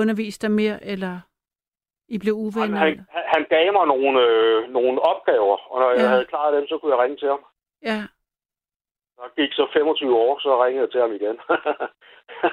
[0.00, 1.20] undervise dig mere, eller
[2.08, 2.78] I blev uvenner?
[2.78, 6.00] Han, han, han gav mig nogle, øh, nogle opgaver, og når ja.
[6.00, 7.44] jeg havde klaret dem, så kunne jeg ringe til ham.
[7.82, 8.00] Ja.
[9.18, 11.36] Der gik så 25 år, så ringede jeg til ham igen.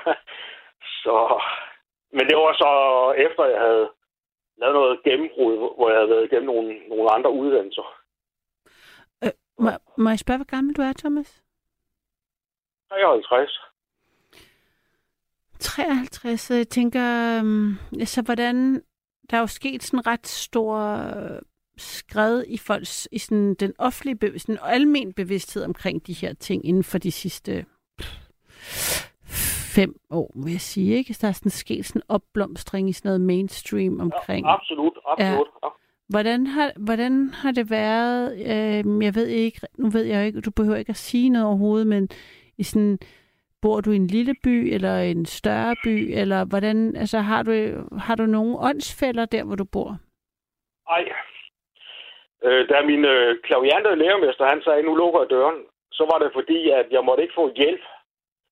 [1.03, 1.15] så,
[2.11, 2.71] men det var så
[3.25, 3.89] efter, jeg havde
[4.57, 7.87] lavet noget gennembrud, hvor jeg havde været igennem nogle, nogle andre uddannelser.
[9.23, 11.43] Øh, må, må jeg spørge, hvor gammel du er, Thomas?
[12.89, 13.59] 53.
[15.59, 18.75] 53, jeg tænker, um, altså hvordan,
[19.29, 20.77] der er jo sket sådan ret stor
[21.77, 26.65] skred i folks, i sådan den offentlige bevidsthed, og almen bevidsthed omkring de her ting
[26.65, 27.65] inden for de sidste
[29.75, 30.95] fem år, vil jeg sige.
[30.95, 31.15] Ikke?
[31.21, 34.45] Der er sådan sket sådan en opblomstring i sådan noget mainstream omkring.
[34.45, 35.47] Ja, absolut, absolut.
[35.63, 35.69] Ja.
[36.09, 40.51] Hvordan har, hvordan har det været, øh, jeg ved ikke, nu ved jeg ikke, du
[40.51, 42.09] behøver ikke at sige noget overhovedet, men
[42.57, 42.99] i sådan,
[43.61, 47.51] bor du i en lille by, eller en større by, eller hvordan, altså har du,
[47.97, 49.97] har du nogle åndsfælder der, hvor du bor?
[50.89, 51.03] Nej,
[52.43, 56.33] Øh, da min øh, klaviante lærermester, han sagde, nu lukker jeg døren, så var det
[56.33, 57.81] fordi, at jeg måtte ikke få hjælp.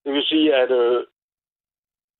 [0.06, 1.04] Det vil sige, at øh,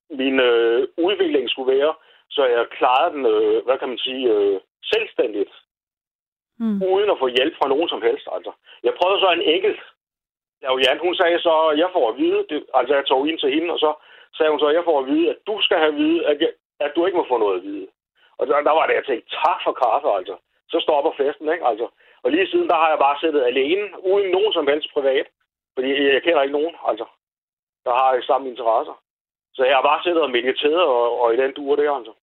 [0.10, 1.93] min øh, udvikling skulle være,
[2.30, 5.52] så jeg klarede den, øh, hvad kan man sige, øh, selvstændigt.
[6.60, 6.82] Mm.
[6.93, 8.28] Uden at få hjælp fra nogen som helst.
[8.36, 8.52] Altså.
[8.84, 9.80] Jeg prøvede så en enkelt
[10.62, 11.02] klaviant.
[11.02, 13.73] Hun sagde så, at jeg får at vide, det, altså jeg tog ind til hende,
[13.73, 13.91] og så
[14.38, 16.38] sagde hun så, at jeg får at vide, at du skal have at vide, at,
[16.41, 17.88] jeg, at du ikke må få noget at vide.
[18.38, 20.36] Og der, der var det, jeg tænkte, tak for kaffe, altså
[20.74, 21.66] så stopper festen, ikke?
[21.72, 21.88] Altså,
[22.24, 25.28] og lige siden, der har jeg bare siddet alene, uden nogen som helst privat.
[25.76, 27.06] Fordi jeg kender ikke nogen, altså,
[27.86, 28.96] der har samme interesser.
[29.56, 32.14] Så jeg har bare siddet og mediteret og, og i den dur der, altså.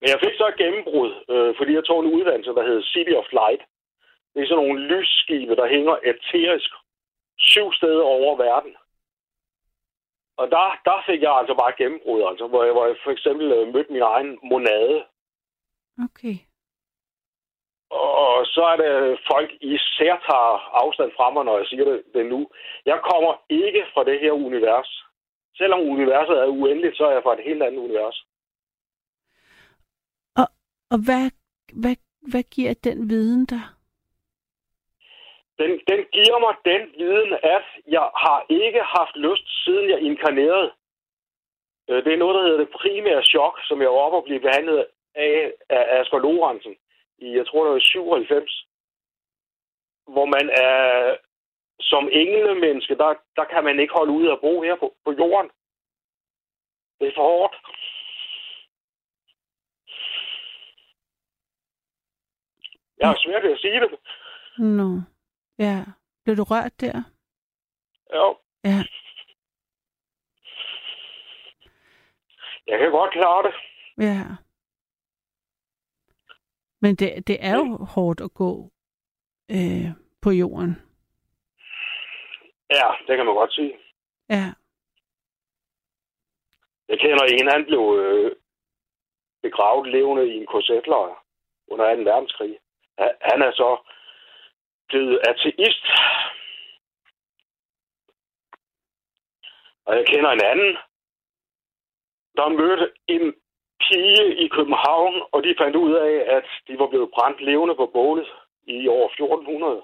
[0.00, 3.14] Men jeg fik så et gennembrud, øh, fordi jeg tog en uddannelse, der hedder City
[3.20, 3.62] of Light.
[4.34, 6.70] Det er sådan nogle lysskibe, der hænger eterisk
[7.38, 8.76] syv steder over verden.
[10.36, 13.10] Og der, der fik jeg altså bare et gennembrud, altså, hvor, jeg, hvor jeg for
[13.10, 15.04] eksempel øh, mødte min egen monade.
[16.06, 16.36] Okay.
[17.90, 22.26] Og så er det folk især tager afstand fra mig, når jeg siger det, det
[22.26, 22.50] nu.
[22.86, 25.04] Jeg kommer ikke fra det her univers.
[25.56, 28.24] Selvom universet er uendeligt, så er jeg fra et helt andet univers.
[30.36, 30.48] Og,
[30.90, 31.30] og hvad,
[31.82, 31.96] hvad,
[32.32, 33.64] hvad giver den viden der?
[35.58, 40.70] Den, den giver mig den viden, at jeg har ikke haft lyst, siden jeg inkarnerede.
[41.90, 44.40] Øh, Det er noget, der hedder det primære chok, som jeg var oppe og blive
[44.40, 46.76] behandlet af, af Asger Lorentzen
[47.18, 48.66] i, jeg tror det var i 97.
[50.06, 51.16] Hvor man er
[51.80, 55.50] som englemenneske, der, der kan man ikke holde ud at bo her på, på jorden.
[57.00, 57.54] Det er for hårdt.
[63.00, 63.90] Jeg har svært ved at sige det.
[64.58, 64.64] Nå.
[64.64, 65.00] No.
[65.58, 65.84] Ja.
[66.24, 67.02] Blev du rørt der?
[68.12, 68.32] Ja,
[68.64, 68.78] Ja.
[72.66, 73.54] jeg kan godt klare det.
[74.06, 74.22] Ja.
[76.80, 78.70] Men det, det er jo hårdt at gå
[79.50, 79.90] øh,
[80.22, 80.72] på jorden.
[82.70, 83.78] Ja, det kan man godt sige.
[84.28, 84.44] Ja.
[86.88, 88.36] Jeg kender en, han blev øh,
[89.42, 91.24] begravet levende i en korsetlejr
[91.68, 92.02] under 2.
[92.02, 92.58] verdenskrig.
[92.98, 93.90] Ha- Han er så
[94.88, 95.84] blevet ateist.
[99.86, 100.76] Og jeg kender en anden,
[102.36, 103.34] der mødte en
[103.84, 107.86] pige i København, og de fandt ud af, at de var blevet brændt levende på
[107.86, 108.28] bålet
[108.66, 109.82] i år 1400.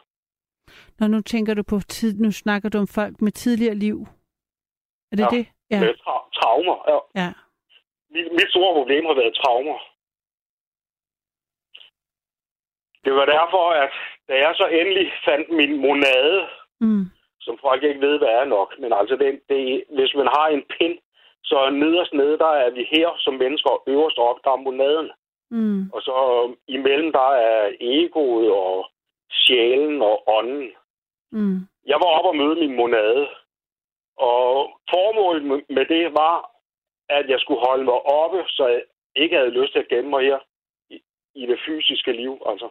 [0.99, 3.99] Når nu tænker du på tid, nu snakker du om folk med tidligere liv.
[5.13, 5.37] Er det Ja.
[5.37, 5.47] det?
[5.71, 5.81] Ja.
[5.81, 6.77] Med tra- traumer.
[6.91, 6.99] Ja.
[7.23, 7.33] Ja.
[8.11, 9.79] Mit, mit store problem har været traumer.
[13.05, 13.93] Det var derfor, at
[14.29, 16.47] da jeg så endelig fandt min monade,
[16.81, 17.05] Mm.
[17.41, 20.63] som folk ikke ved, hvad er nok, men altså, det, det, hvis man har en
[20.79, 20.99] pind,
[21.45, 25.11] så nederst nede, der er vi her som mennesker, og øverst op, der er monaden.
[25.51, 25.91] Mm.
[25.95, 26.15] Og så
[26.69, 28.91] imellem, der er egoet og
[29.31, 30.71] sjælen og ånden.
[31.33, 31.59] Mm.
[31.87, 33.29] Jeg var oppe og møde min monade,
[34.17, 34.47] og
[34.91, 36.51] formålet med- med det var,
[37.09, 38.83] at jeg skulle holde mig oppe, så jeg
[39.17, 40.39] ikke havde lyst til at gemme mig her
[40.91, 41.03] i,
[41.35, 42.43] i det fysiske liv.
[42.47, 42.69] Altså.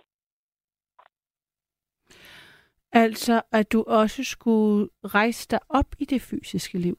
[2.91, 6.97] Altså, at du også skulle rejse dig op i det fysiske liv.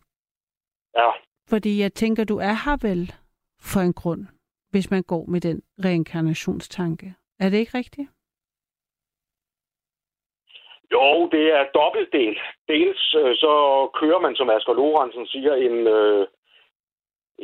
[0.97, 1.11] Ja,
[1.49, 3.13] fordi jeg tænker, du er her vel
[3.61, 4.27] for en grund,
[4.71, 7.15] hvis man går med den reinkarnationstanke.
[7.41, 8.09] Er det ikke rigtigt?
[10.95, 12.37] jo, det er dobbeltdel.
[12.69, 13.53] Dels øh, så
[14.01, 16.27] kører man, som Asger Lorentzen siger, en, øh,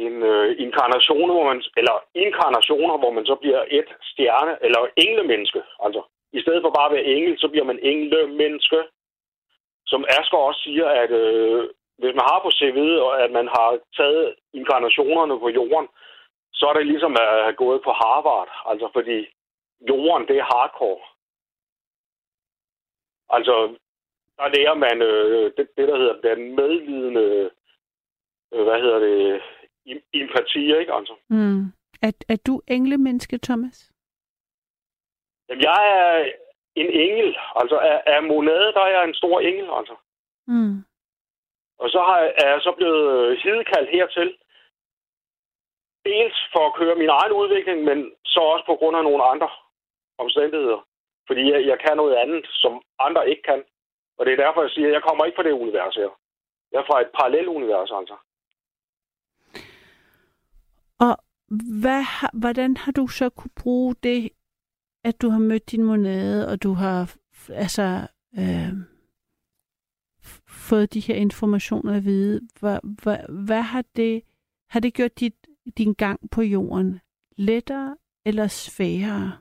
[0.05, 5.63] en øh, inkarnation, hvor man, eller inkarnationer, hvor man så bliver et stjerne, eller englemenneske.
[5.85, 6.01] Altså,
[6.33, 8.81] i stedet for bare at være engel, så bliver man englemenneske.
[9.87, 11.69] Som Asger også siger, at øh,
[12.01, 15.89] hvis man har på CV'et, og at man har taget inkarnationerne på jorden,
[16.53, 18.51] så er det ligesom at have gået på Harvard.
[18.71, 19.19] Altså, fordi
[19.89, 21.03] jorden, det er hardcore.
[23.37, 23.55] Altså,
[24.39, 27.51] der lærer man øh, det, det, der hedder den medlidende,
[28.53, 29.43] øh, hvad hedder det,
[29.91, 30.93] em- empati, ikke?
[30.95, 31.15] Altså.
[31.29, 31.61] Mm.
[32.03, 33.93] Er, er du englemenneske, Thomas?
[35.49, 36.33] Jamen, jeg er
[36.75, 37.37] en engel.
[37.57, 39.97] Altså, af, af monade, der er jeg en stor engel, altså.
[40.47, 40.85] Mm.
[41.83, 44.31] Og så har, jeg- er jeg så blevet øh, hidekaldt hertil.
[46.11, 49.49] Dels for at køre min egen udvikling, men så også på grund af nogle andre
[50.19, 50.81] omstændigheder.
[51.27, 52.73] Fordi jeg, jeg kan noget andet, som
[53.07, 53.63] andre ikke kan.
[54.19, 56.11] Og det er derfor, jeg siger, at jeg kommer ikke fra det univers her.
[56.73, 58.17] Jeg er fra et parallelt univers, altså.
[61.07, 61.15] Og
[61.83, 62.03] hvad,
[62.43, 64.31] hvordan har du så kunne bruge det,
[65.05, 67.15] at du har mødt din monade, og du har
[67.49, 67.87] altså
[68.39, 68.73] øh,
[70.51, 72.41] fået de her informationer at vide?
[72.61, 74.23] Hvad, hvad, hvad har det
[74.71, 75.35] har det gjort dit,
[75.79, 77.01] din gang på jorden
[77.37, 79.33] lettere eller sværere?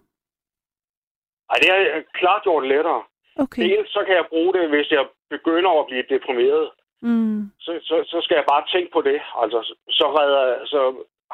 [1.50, 3.04] Ej, det har klart gjort lettere.
[3.36, 3.64] Okay.
[3.64, 6.70] Dels så kan jeg bruge det, hvis jeg begynder at blive deprimeret.
[7.02, 7.52] Mm.
[7.60, 9.20] Så, så, så skal jeg bare tænke på det.
[9.42, 10.80] Altså, så, redder, så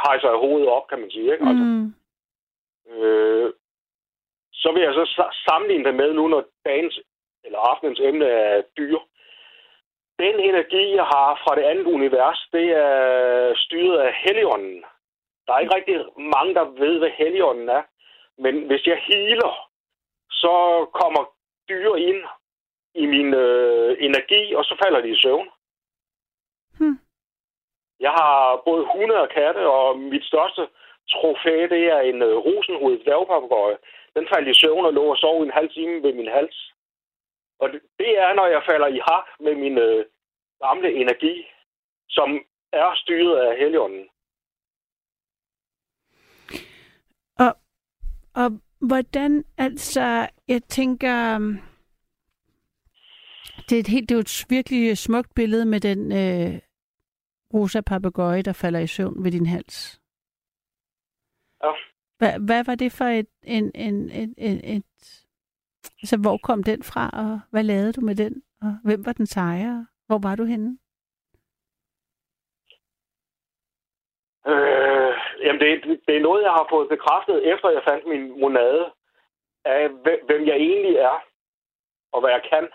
[0.05, 1.31] hejser jeg hovedet op, kan man sige.
[1.33, 1.45] Ikke?
[1.49, 1.93] Altså, Mm.
[2.93, 3.53] øh,
[4.53, 6.99] så vil jeg så sa- sammenligne det med nu, når dagens
[7.43, 8.97] eller aftenens emne er dyr.
[10.19, 14.86] Den energi, jeg har fra det andet univers, det er styret af Helligånden.
[15.47, 17.84] Der er ikke rigtig mange, der ved, hvad Helligånden er.
[18.38, 19.69] Men hvis jeg healer,
[20.30, 21.23] så kommer
[21.69, 22.23] dyr ind
[22.95, 25.49] i min øh, energi, og så falder de i søvn.
[26.80, 26.99] Hmm.
[27.99, 30.67] Jeg har både hunde og katte, og mit største
[31.10, 33.78] trofæ, det er en øh, rosenhovedet dværgpapagøje.
[34.15, 36.74] Den faldt i søvn og lå og sov en halv time ved min hals.
[37.59, 40.05] Og det, er, når jeg falder i hak med min øh,
[40.61, 41.45] gamle energi,
[42.09, 42.29] som
[42.73, 44.09] er styret af heligånden.
[47.39, 47.57] Og,
[48.35, 51.59] og hvordan, altså, jeg tænker, um,
[53.69, 56.61] det er, et helt, det er et virkelig smukt billede med den øh,
[57.53, 60.01] rosa papegøje, der falder i søvn ved din hals.
[61.63, 61.71] Ja.
[62.17, 65.24] Hvad, hvad var det for et, en, en, en, en, et...
[66.02, 68.43] Altså, hvor kom den fra, og hvad lavede du med den?
[68.62, 69.86] Og hvem var den ejer?
[70.08, 70.78] Hvor var du henne?
[74.48, 78.86] Øh, jamen, det, det er noget, jeg har fået bekræftet, efter jeg fandt min monade,
[79.65, 79.89] af
[80.28, 81.17] hvem jeg egentlig er,
[82.12, 82.67] og hvad jeg kan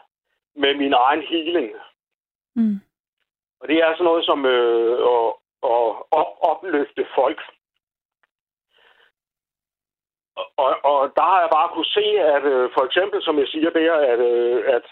[0.54, 1.70] med min egen healing.
[2.56, 2.80] Mm.
[3.60, 5.26] Og det er sådan noget som øh, at,
[5.62, 7.40] at, at opløfte folk.
[10.64, 13.70] Og, og der har jeg bare kunne se, at øh, for eksempel, som jeg siger
[13.70, 14.86] der, at, øh, at,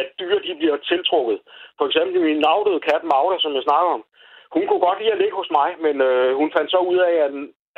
[0.00, 1.38] at dyr de bliver tiltrukket.
[1.78, 4.04] For eksempel min afdøde kat Magda, som jeg snakker om,
[4.54, 7.14] hun kunne godt lide at ligge hos mig, men øh, hun fandt så ud af,
[7.26, 7.32] at,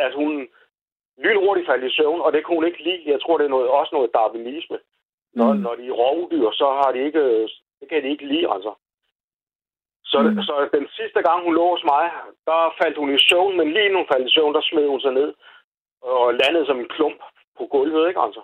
[0.06, 0.48] at hun
[1.24, 3.02] lynhurtigt faldt i søvn, og det kunne hun ikke lide.
[3.06, 4.78] Jeg tror, det er noget, også noget darwinisme.
[5.38, 5.60] Når, mm.
[5.60, 7.22] når de er rovdyr, så har de ikke,
[7.80, 8.72] det kan de ikke lide, altså.
[10.04, 10.42] Så, mm.
[10.42, 12.04] så den sidste gang, hun lå hos mig,
[12.46, 15.12] der faldt hun i søvn, men lige nu faldt i søvn, der smed hun sig
[15.12, 15.34] ned
[16.02, 17.20] og landede som en klump
[17.58, 18.42] på gulvet, ikke altså?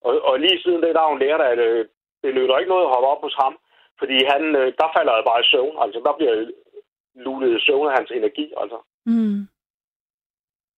[0.00, 1.88] Og, og lige siden det, der har hun lært, at øh,
[2.22, 3.54] det nytter ikke noget at hoppe op hos ham,
[3.98, 6.34] fordi han, øh, der falder jeg bare i søvn, altså der bliver
[7.14, 8.78] lulet i søvn af hans energi, altså.
[9.06, 9.40] Mm.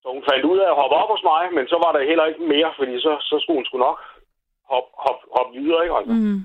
[0.02, 2.26] Så hun fandt ud af at hoppe op hos mig, men så var der heller
[2.26, 3.98] ikke mere, fordi så, så skulle hun sgu nok
[4.70, 6.14] hoppe hop, hop videre, ikke altså?
[6.14, 6.40] Mm.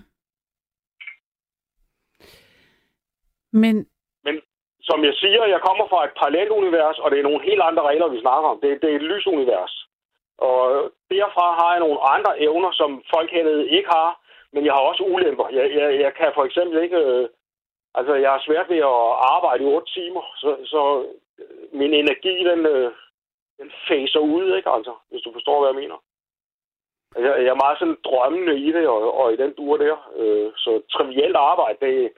[3.62, 3.76] Men...
[4.92, 8.08] Som jeg siger, jeg kommer fra et parallelunivers, og det er nogle helt andre regler,
[8.08, 8.60] vi snakker om.
[8.62, 9.74] Det, det er et lysunivers.
[10.38, 10.60] Og
[11.12, 14.10] derfra har jeg nogle andre evner, som folk hernede ikke har,
[14.54, 15.48] men jeg har også ulemper.
[15.58, 16.98] Jeg, jeg, jeg kan for eksempel ikke...
[16.98, 17.30] Øh,
[17.96, 19.02] altså, jeg har svært ved at
[19.36, 20.82] arbejde i otte timer, så, så
[21.40, 22.92] øh, min energi, den, øh,
[23.60, 24.94] den faser ud, ikke altså?
[25.10, 25.98] Hvis du forstår, hvad jeg mener.
[27.16, 29.96] Jeg, jeg er meget sådan drømmende i det, og, og i den dur der.
[30.16, 32.12] Øh, så trivielt arbejde, det,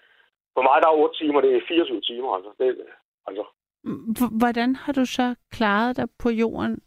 [0.55, 2.35] for mig der er 8 timer, det er 24 timer.
[2.35, 2.51] Altså.
[2.59, 2.67] Det,
[3.27, 3.43] altså.
[4.41, 6.79] Hvordan har du så klaret dig på jorden?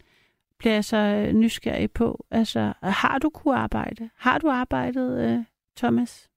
[0.59, 2.25] Bliver jeg så nysgerrig på.
[2.31, 4.09] Altså, har du kunnet arbejde?
[4.17, 5.39] Har du arbejdet, øh,
[5.77, 6.29] Thomas?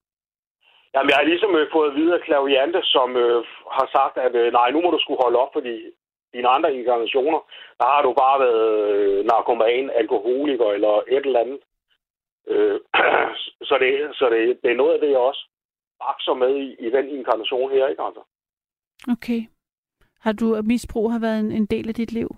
[0.94, 3.44] Jamen, jeg har ligesom øh, fået videre af Claviante, som øh,
[3.76, 5.74] har sagt, at øh, nej, nu må du skulle holde op, fordi
[6.34, 7.40] dine andre inkarnationer,
[7.78, 11.60] der har du bare været øh, narkoman, alkoholiker eller et eller andet.
[12.48, 12.80] Øh,
[13.68, 15.49] så det, så det, det er noget af det, også
[16.00, 18.22] akser med i, i den inkarnation her, ikke altså?
[19.08, 19.40] Okay.
[20.20, 22.28] Har du misbrug har været en, en del af dit liv?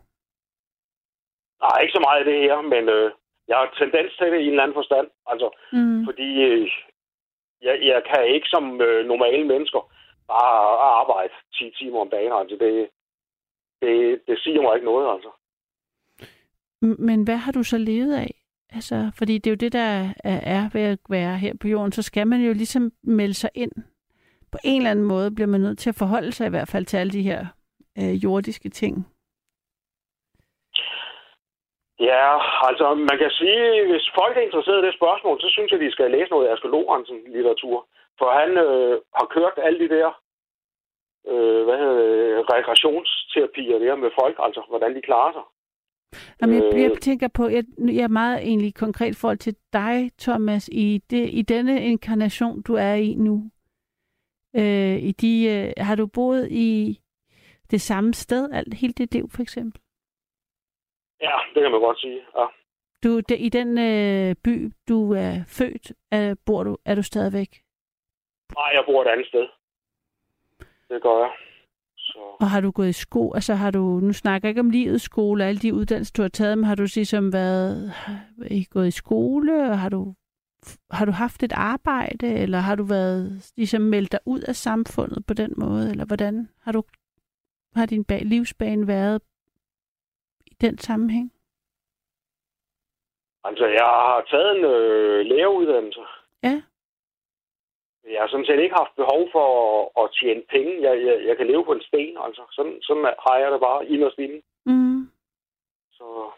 [1.62, 3.10] Nej, ikke så meget af det her, men øh,
[3.48, 5.08] jeg har tendens til det i en eller anden forstand.
[5.26, 6.04] Altså, mm.
[6.04, 6.70] fordi øh,
[7.62, 9.92] jeg, jeg kan ikke som øh, normale mennesker
[10.28, 10.62] bare
[11.00, 12.32] arbejde 10 timer om dagen.
[12.32, 12.88] Altså, det,
[13.82, 15.30] det, det siger mig ikke noget, altså.
[17.08, 18.41] Men hvad har du så levet af?
[18.74, 21.92] Altså, fordi det er jo det, der er ved at være her på jorden.
[21.92, 23.72] Så skal man jo ligesom melde sig ind.
[24.52, 26.84] På en eller anden måde bliver man nødt til at forholde sig i hvert fald
[26.84, 27.46] til alle de her
[27.98, 28.94] øh, jordiske ting.
[32.00, 32.28] Ja,
[32.68, 35.92] altså man kan sige, hvis folk er interesseret i det spørgsmål, så synes jeg, de
[35.92, 37.86] skal læse noget Asger Lorentzen litteratur.
[38.18, 40.08] For han øh, har kørt alle de der
[41.30, 45.46] øh, hvad hedder det, rekreationsterapier der med folk, altså hvordan de klarer sig.
[46.40, 46.98] Jamen, jeg, jeg øh.
[46.98, 51.42] tænker på, jeg, jeg er meget egentlig konkret forhold til dig, Thomas, i, det, i
[51.42, 53.50] denne inkarnation, du er i nu.
[54.56, 57.00] Øh, i de, øh, har du boet i
[57.70, 59.80] det samme sted alt, hele dit liv, for eksempel?
[61.20, 62.46] Ja, det kan man godt sige, ja.
[63.04, 67.62] Du, de, I den øh, by, du er født, er, bor du, er du stadigvæk?
[68.54, 69.46] Nej, jeg bor et andet sted.
[70.88, 71.32] Det gør jeg.
[72.12, 72.18] Så.
[72.40, 75.04] Og har du gået i sko, altså har du, nu snakker jeg ikke om livets
[75.04, 77.92] skole alle de uddannelser, du har taget, men har du ligesom været,
[78.50, 80.14] I gået i skole, har du,
[80.90, 85.26] har du haft et arbejde, eller har du været, ligesom meldt dig ud af samfundet
[85.26, 86.82] på den måde, eller hvordan har du,
[87.76, 89.20] har din bag, livsbane været
[90.46, 91.32] i den sammenhæng?
[93.44, 96.00] Altså, jeg har taget en øh, læreruddannelse.
[98.10, 99.46] Jeg har sådan set ikke haft behov for
[99.80, 100.72] at, at tjene penge.
[100.86, 102.42] Jeg, jeg, jeg kan leve på en sten, altså.
[102.56, 104.42] Sådan, sådan har jeg det bare inderst inde.
[104.66, 105.10] Mm.
[105.92, 106.30] Så,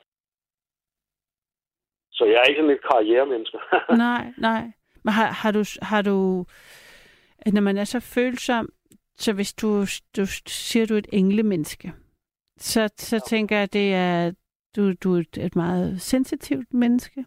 [2.12, 3.58] så jeg er ikke sådan et karrieremenneske.
[4.06, 4.64] nej, nej.
[5.04, 6.44] Men har, har, du, har du,
[7.46, 8.68] når man er så følsom,
[9.16, 9.80] så hvis du,
[10.16, 11.92] du siger, du er et englemenneske,
[12.56, 13.20] så, så ja.
[13.20, 14.32] tænker jeg, det er,
[14.76, 17.24] du, du er et meget sensitivt menneske.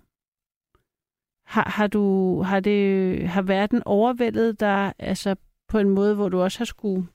[1.47, 2.03] Har, har, du,
[2.41, 2.79] har, det,
[3.27, 5.35] har verden overvældet dig altså
[5.69, 7.07] på en måde, hvor du også har skulle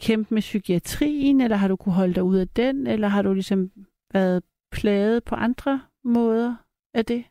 [0.00, 3.32] kæmpe med psykiatrien, eller har du kunne holde dig ud af den, eller har du
[3.32, 3.70] ligesom
[4.12, 4.42] været
[4.72, 6.56] plaget på andre måder
[6.94, 7.24] af det?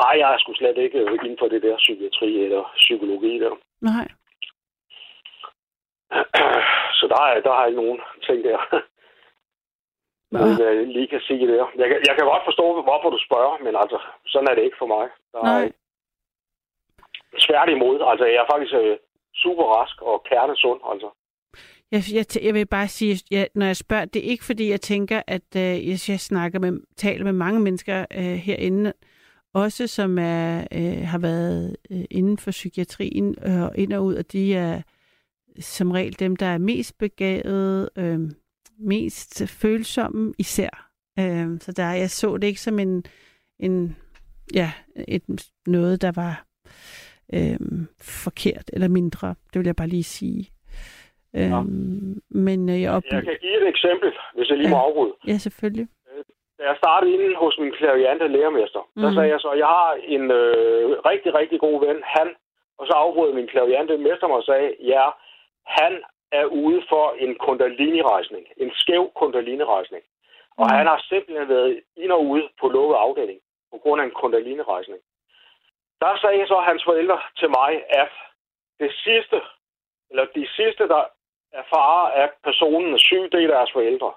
[0.00, 3.54] Nej, jeg er sgu slet ikke inden for det der psykiatri eller psykologi der.
[3.80, 4.08] Nej.
[6.98, 8.58] Så der, er, der har jeg ikke nogen ting der.
[10.32, 11.56] Men jeg lige kan sige det.
[11.82, 14.80] Jeg, kan, jeg kan godt forstå, hvorfor du spørger, men altså, sådan er det ikke
[14.82, 15.06] for mig.
[15.32, 15.64] Der Nej.
[15.64, 15.70] er
[17.46, 17.96] tværtimod.
[18.10, 18.96] Altså, jeg er faktisk øh,
[19.34, 21.08] super rask og kernesund, altså.
[21.92, 24.80] Jeg, jeg, jeg vil bare sige, at når jeg spørger, det er ikke fordi, jeg
[24.80, 28.92] tænker, at øh, jeg, jeg snakker med, taler med mange mennesker øh, herinde,
[29.54, 34.32] også som er, øh, har været øh, inden for psykiatrien øh, ind og ud, og
[34.32, 34.82] de er
[35.60, 38.18] som regel dem, der er mest begavede, øh,
[38.80, 40.90] mest følsomme især.
[41.18, 43.04] Øh, så der, jeg så det ikke som en,
[43.58, 43.96] en
[44.54, 44.72] ja,
[45.08, 45.22] et,
[45.66, 46.44] noget, der var
[47.34, 47.58] øh,
[48.24, 49.28] forkert eller mindre.
[49.52, 50.50] Det vil jeg bare lige sige.
[51.36, 51.60] Øh, Ja.
[52.46, 53.16] Men øh, jeg oplever...
[53.22, 54.82] Jeg kan give et eksempel, hvis jeg lige må Ja.
[54.86, 55.14] afbryde.
[55.26, 55.88] Ja, selvfølgelig.
[56.58, 59.02] Da jeg startede inde hos min klaviante lærermester, mm.
[59.02, 59.16] der Mhm.
[59.16, 62.28] sagde jeg så, at jeg har en øh, rigtig, rigtig god ven, han,
[62.78, 65.04] og så afbrød min klaviante mester mig og sagde, ja,
[65.78, 65.92] han
[66.32, 70.04] er ude for en kundalini-rejsning, en skæv kundalini-rejsning.
[70.56, 70.74] Og Mhm.
[70.76, 73.40] han har simpelthen været ind og ude på lukket afdeling
[73.72, 75.00] på grund af en kundalini-rejsning.
[76.00, 78.10] Der sagde så hans forældre til mig, at
[78.80, 79.40] det sidste,
[80.10, 81.04] eller de sidste, der
[81.52, 84.12] erfarer, at personen er syg, det er deres forældre.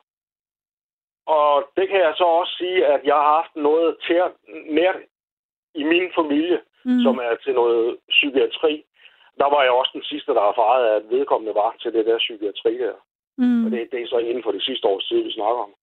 [1.26, 4.22] Og det kan jeg så også sige, at jeg har haft noget til
[4.66, 4.96] nært
[5.76, 6.92] i min familie, Mm.
[6.92, 7.00] mm.
[7.04, 8.84] som er til noget psykiatri.
[9.42, 12.78] Der var jeg også den sidste, der erfarede, at vedkommende var til det der psykiatri
[12.78, 12.94] der.
[13.38, 13.66] mm.
[13.66, 15.74] Og det, det er så inden for det sidste års tid, vi snakker om.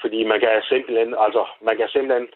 [0.00, 2.28] Fordi man kan simpelthen, altså, man kan simpelthen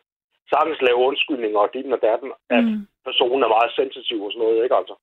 [0.52, 2.86] sagtens lave undskyldninger og dit og datten, at Mm.
[3.04, 4.94] personen er meget sensitiv og sådan noget, ikke altså?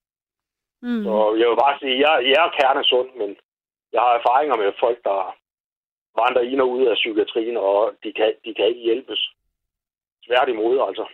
[0.81, 1.03] Mm.
[1.03, 3.37] Så jeg vil bare sige, jeg, jeg er kernesund, men
[3.93, 5.35] jeg har erfaringer med folk, der
[6.21, 9.21] vandrer ind og ud af psykiatrien, og de kan, de kan ikke hjælpes.
[10.25, 11.05] Tværtimod, altså.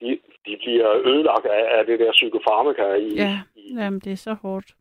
[0.00, 4.16] De, de bliver ødelagt af, af det der psykofarmaka i, Ja, i, jamen det er
[4.16, 4.74] så hårdt.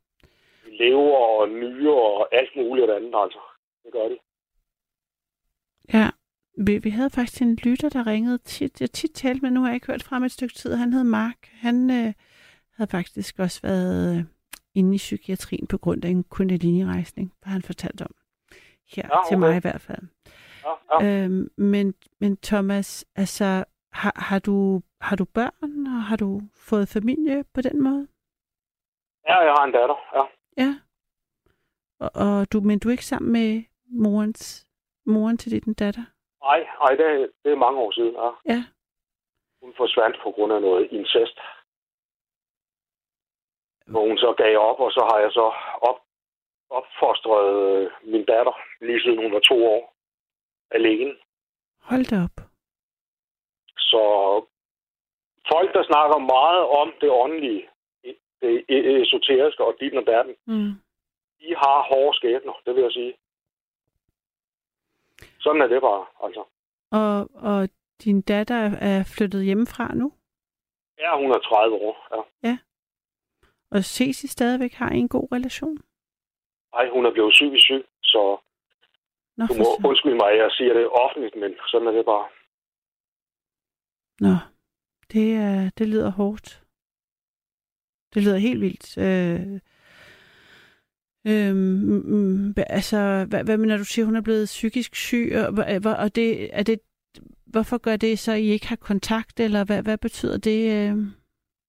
[0.66, 3.40] lever og nyre og alt muligt andet, altså.
[3.84, 4.18] Det gør de.
[5.94, 6.10] Ja,
[6.66, 8.82] vi, vi havde faktisk en lytter, der ringede tit.
[8.82, 10.76] Jeg tit talt med, nu har jeg ikke hørt fra ham et stykke tid.
[10.76, 11.38] Han hed Mark.
[11.52, 12.14] Han øh,
[12.76, 14.24] havde faktisk også været øh,
[14.76, 18.16] inde i psykiatrien på grund af en kundalini-rejsning, har han fortalt om.
[18.96, 19.48] Her, Ja, til okay.
[19.48, 20.04] mig i hvert fald.
[20.66, 21.24] Ja, ja.
[21.24, 26.90] Øhm, men, men Thomas, altså, har, har, du, har du børn, og har du fået
[26.90, 28.08] familie på den måde?
[29.30, 30.24] ja, jeg har en datter, ja.
[30.64, 30.72] Ja.
[32.00, 33.64] Og, og du, men du er ikke sammen med
[34.06, 34.68] morens,
[35.06, 36.06] moren til din datter?
[36.42, 38.30] Nej, nej det, det er mange år siden, ja.
[38.54, 38.62] Ja.
[39.62, 41.40] Hun forsvandt på grund af noget incest.
[43.92, 45.48] Hvor hun så gav op, og så har jeg så
[45.90, 46.00] op,
[46.70, 49.94] opfostret øh, min datter, lige siden hun var to år,
[50.72, 51.16] alene.
[51.82, 52.38] Hold da op.
[53.78, 54.02] Så
[55.54, 57.70] folk, der snakker meget om det åndelige,
[58.42, 60.72] det esoteriske og dit og datten, Mm.
[61.42, 63.14] de har hårde skæbner, det vil jeg sige.
[65.40, 66.44] Sådan er det bare, altså.
[66.92, 67.70] Og, og
[68.04, 70.14] din datter er flyttet hjemmefra nu?
[71.00, 72.08] Ja, hun er 30 år,
[72.44, 72.58] ja.
[73.72, 74.74] Og ses I stadigvæk?
[74.74, 75.78] Har I en god relation?
[76.74, 78.38] Ej, hun er blevet psykisk syg, så
[79.38, 82.28] Nå, du må undskylde mig, jeg siger det offentligt, men sådan er det bare.
[84.20, 84.34] Nå,
[85.14, 86.64] det, er, det lyder hårdt.
[88.14, 88.88] Det lyder helt vildt.
[88.98, 89.60] Øh,
[91.32, 91.58] øhm,
[91.90, 92.98] mm, mm, altså,
[93.30, 96.30] hvad, hvad mener du siger, hun er blevet psykisk syg, og, hva- og det,
[96.60, 96.80] er det,
[97.54, 100.60] hvorfor gør det så, at I ikke har kontakt, eller hvad, hvad betyder det?
[100.78, 100.94] Øh?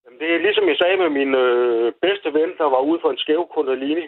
[0.03, 3.11] Jamen, det er ligesom jeg sagde med min øh, bedste ven, der var ude for
[3.11, 4.05] en skæv kundalini,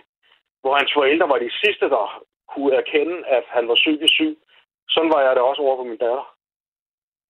[0.62, 2.06] hvor hans forældre var de sidste, der
[2.54, 4.38] kunne erkende, at han var psykisk syg.
[4.90, 6.26] Sådan var jeg det også over for min datter.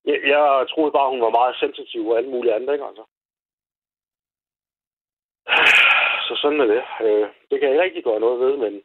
[0.05, 3.05] Jeg, jeg troede bare, hun var meget sensitiv og alt muligt andet, ikke altså?
[6.27, 6.83] Så sådan er det.
[7.05, 8.81] Øh, det kan jeg rigtig gøre noget ved, men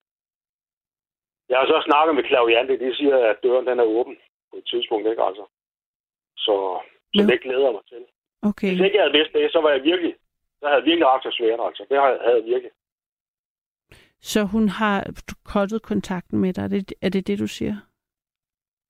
[1.48, 4.16] jeg har så snakket med klaviante, de siger, at døren den er åben
[4.50, 5.44] på et tidspunkt, ikke altså?
[6.36, 6.54] Så,
[7.14, 7.26] så Jo.
[7.30, 8.06] det glæder jeg mig til.
[8.42, 8.68] Okay.
[8.68, 10.14] Hvis ikke jeg havde vidst det, så var jeg virkelig,
[10.60, 11.86] så havde jeg virkelig haft det svært, altså.
[11.90, 12.72] Det havde havde jeg virkelig.
[14.20, 15.06] Så hun har
[15.44, 17.76] kottet kontakten med dig, er det, er det det, du siger?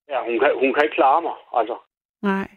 [0.08, 1.76] Ja, hun kan, hun kan ikke klare mig, altså.
[2.22, 2.48] Nej.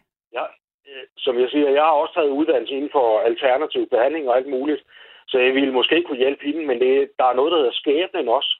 [0.90, 4.50] Øh, Som jeg siger, jeg har også taget uddannelse inden for alternativ behandling og alt
[4.50, 4.84] muligt.
[5.28, 8.28] Så jeg ville måske kunne hjælpe hende, men det, der er noget, der hedder skæbnen
[8.30, 8.52] også.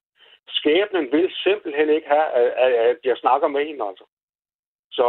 [0.48, 4.06] Skæbnen vil simpelthen ikke have, at, at, at jeg snakker med hende, altså.
[4.92, 5.08] Så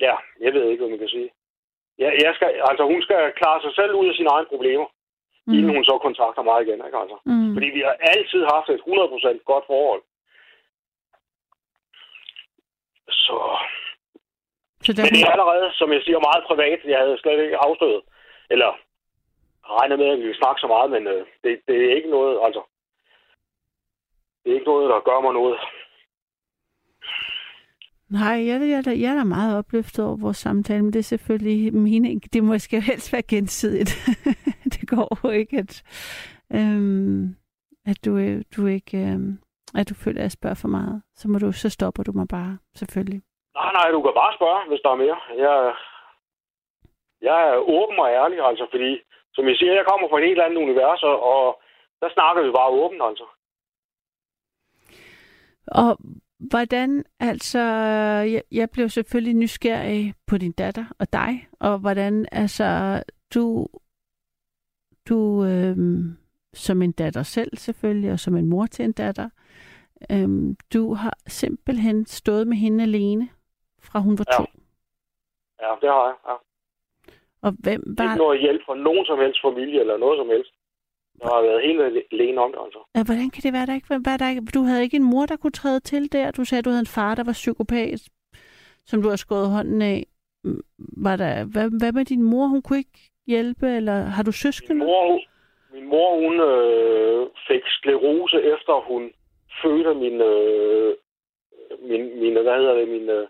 [0.00, 1.30] ja, jeg ved ikke, hvad man kan sige.
[1.98, 4.86] Ja, jeg skal, altså, hun skal klare sig selv ud af sine egne problemer,
[5.46, 5.52] mm.
[5.54, 6.86] inden hun så kontakter mig igen.
[6.86, 7.18] Ikke, altså.
[7.24, 7.54] Mm.
[7.54, 10.02] Fordi vi har altid haft et 100% godt forhold.
[13.08, 13.38] Så...
[14.86, 16.80] Så der, Men det er allerede, som jeg siger, meget privat.
[16.92, 18.00] Jeg havde slet ikke afstået.
[18.50, 18.70] Eller
[19.78, 22.34] regnet med, at vi ville snakke så meget, men øh, det, det er ikke noget,
[22.46, 22.62] altså...
[24.40, 25.56] Det er ikke noget, der gør mig noget.
[28.18, 31.12] Nej, jeg, jeg, jeg, jeg er da meget opløftet over vores samtale, men det er
[31.14, 32.32] selvfølgelig mening.
[32.32, 33.90] Det må skal helst være gensidigt.
[34.74, 35.82] det går jo ikke, at,
[36.54, 37.36] øhm,
[37.86, 39.38] at du, øh, du ikke øhm,
[39.74, 41.02] at du føler, at jeg spørger for meget.
[41.16, 43.22] Så, må du, så stopper du mig bare, selvfølgelig.
[43.58, 45.18] Nej, nej, du kan bare spørge, hvis der er mere.
[45.44, 45.74] Jeg,
[47.28, 48.90] jeg er åben og ærlig, altså, fordi,
[49.34, 51.60] som jeg siger, jeg kommer fra et helt andet univers, og,
[52.00, 53.26] der snakker vi bare åbent, altså.
[55.66, 55.98] Og
[56.38, 57.62] hvordan, altså,
[58.34, 63.02] jeg, jeg blev selvfølgelig nysgerrig på din datter og dig, og hvordan, altså,
[63.34, 63.66] du,
[65.08, 66.16] du øhm,
[66.54, 69.28] som en datter selv selvfølgelig, og som en mor til en datter,
[70.10, 73.28] øhm, du har simpelthen stået med hende alene,
[73.88, 74.36] fra hun var Ja.
[74.38, 74.44] to.
[75.62, 76.16] Ja, det har jeg.
[76.28, 76.34] Ja.
[77.46, 80.52] Og hvem Ikke var, noget hjælp fra nogen som helst familie eller noget som helst.
[81.20, 81.80] Jeg har været helt
[82.12, 82.80] alene om det, altså.
[82.96, 85.26] Ja, hvordan kan det være, der ikke var, der ikke, du havde ikke en mor,
[85.26, 86.30] der kunne træde til der?
[86.30, 88.00] Du sagde, du havde en far, der var psykopat,
[88.86, 90.06] som du har skåret hånden af.
[91.06, 92.46] Var der, hvad, hvad med din mor?
[92.46, 94.84] Hun kunne ikke hjælpe, eller har du Min søskende?
[94.84, 95.26] mor, hun-
[95.72, 99.12] min mor hun øh, fik sklerose efter hun
[99.62, 100.94] fødte min, øh,
[101.90, 103.28] min, min, hvad hedder det, min, øh,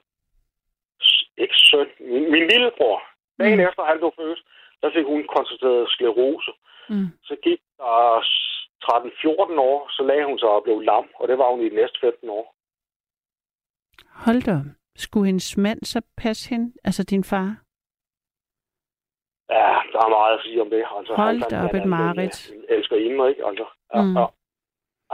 [1.43, 3.03] ikke søn, min, min lillebror.
[3.41, 3.67] Dagen Mm.
[3.69, 4.41] efter han blev født,
[4.83, 6.53] der fik hun konstateret sklerose.
[6.89, 7.09] Mm.
[7.29, 8.53] Så gik der s-
[8.85, 11.75] 13-14 år, så lagde hun sig og blev lam, og det var hun i de
[11.75, 12.47] næste 15 år.
[14.25, 14.57] Hold da.
[14.97, 16.73] Skulle hendes mand så passe hende?
[16.85, 17.49] Altså din far?
[19.57, 20.85] Ja, der er meget at sige om det.
[20.99, 22.39] Altså, Hold da op, et er mareridt.
[22.69, 23.47] elsker inden, ikke?
[23.47, 24.17] Altså, ja, Mm.
[24.17, 24.27] ja.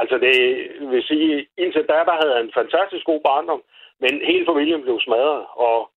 [0.01, 0.37] altså det
[0.93, 3.63] vil sige, indtil da, der havde en fantastisk god barndom,
[4.01, 5.92] men hele familien blev smadret, og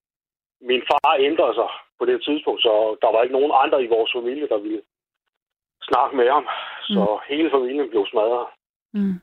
[0.69, 4.11] min far ændrede sig på det tidspunkt, så der var ikke nogen andre i vores
[4.17, 4.81] familie, der ville
[5.89, 6.45] snakke med ham.
[6.81, 7.35] Så mm.
[7.35, 8.47] hele familien blev smadret.
[8.93, 9.17] Mm.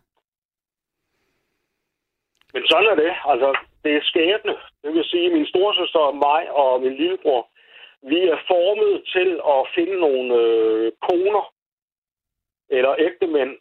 [2.54, 3.12] Men sådan er det.
[3.32, 4.56] Altså, det er skæbne.
[4.82, 7.48] Det vil sige, at min storesøster og mig og min lillebror,
[8.02, 11.44] vi er formet til at finde nogle øh, koner
[12.68, 13.52] eller ægtemænd,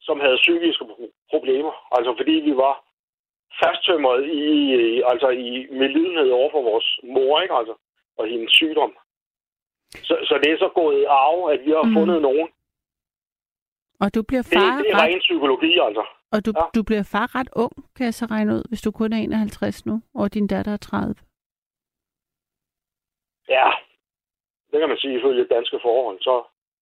[0.00, 1.72] som havde psykiske pro- problemer.
[1.96, 2.84] Altså fordi vi var
[3.62, 4.40] fasttømret i,
[4.74, 7.54] i, altså i med lidenhed over for vores mor, ikke?
[7.54, 7.74] Altså,
[8.18, 8.92] og hendes sygdom.
[10.08, 11.94] Så, så det er så gået i arv, at vi har Mm.
[11.98, 12.48] fundet nogen.
[14.00, 16.04] Og du bliver Det, far det er ret, ren psykologi, altså.
[16.32, 16.64] og du, ja.
[16.74, 19.86] du bliver far ret ung, kan jeg så regne ud, hvis du kun er 51
[19.86, 21.14] nu, og din datter er 30.
[23.48, 23.70] Ja,
[24.70, 26.18] det kan man sige ifølge danske forhold.
[26.20, 26.34] Så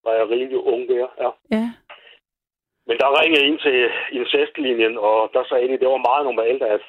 [0.05, 1.31] var jeg rimelig ung der, ja.
[1.57, 1.73] Ja.
[2.91, 3.78] Men der ringede ind til
[4.20, 6.82] incestlinjen, og der sagde de, at det var meget normalt, at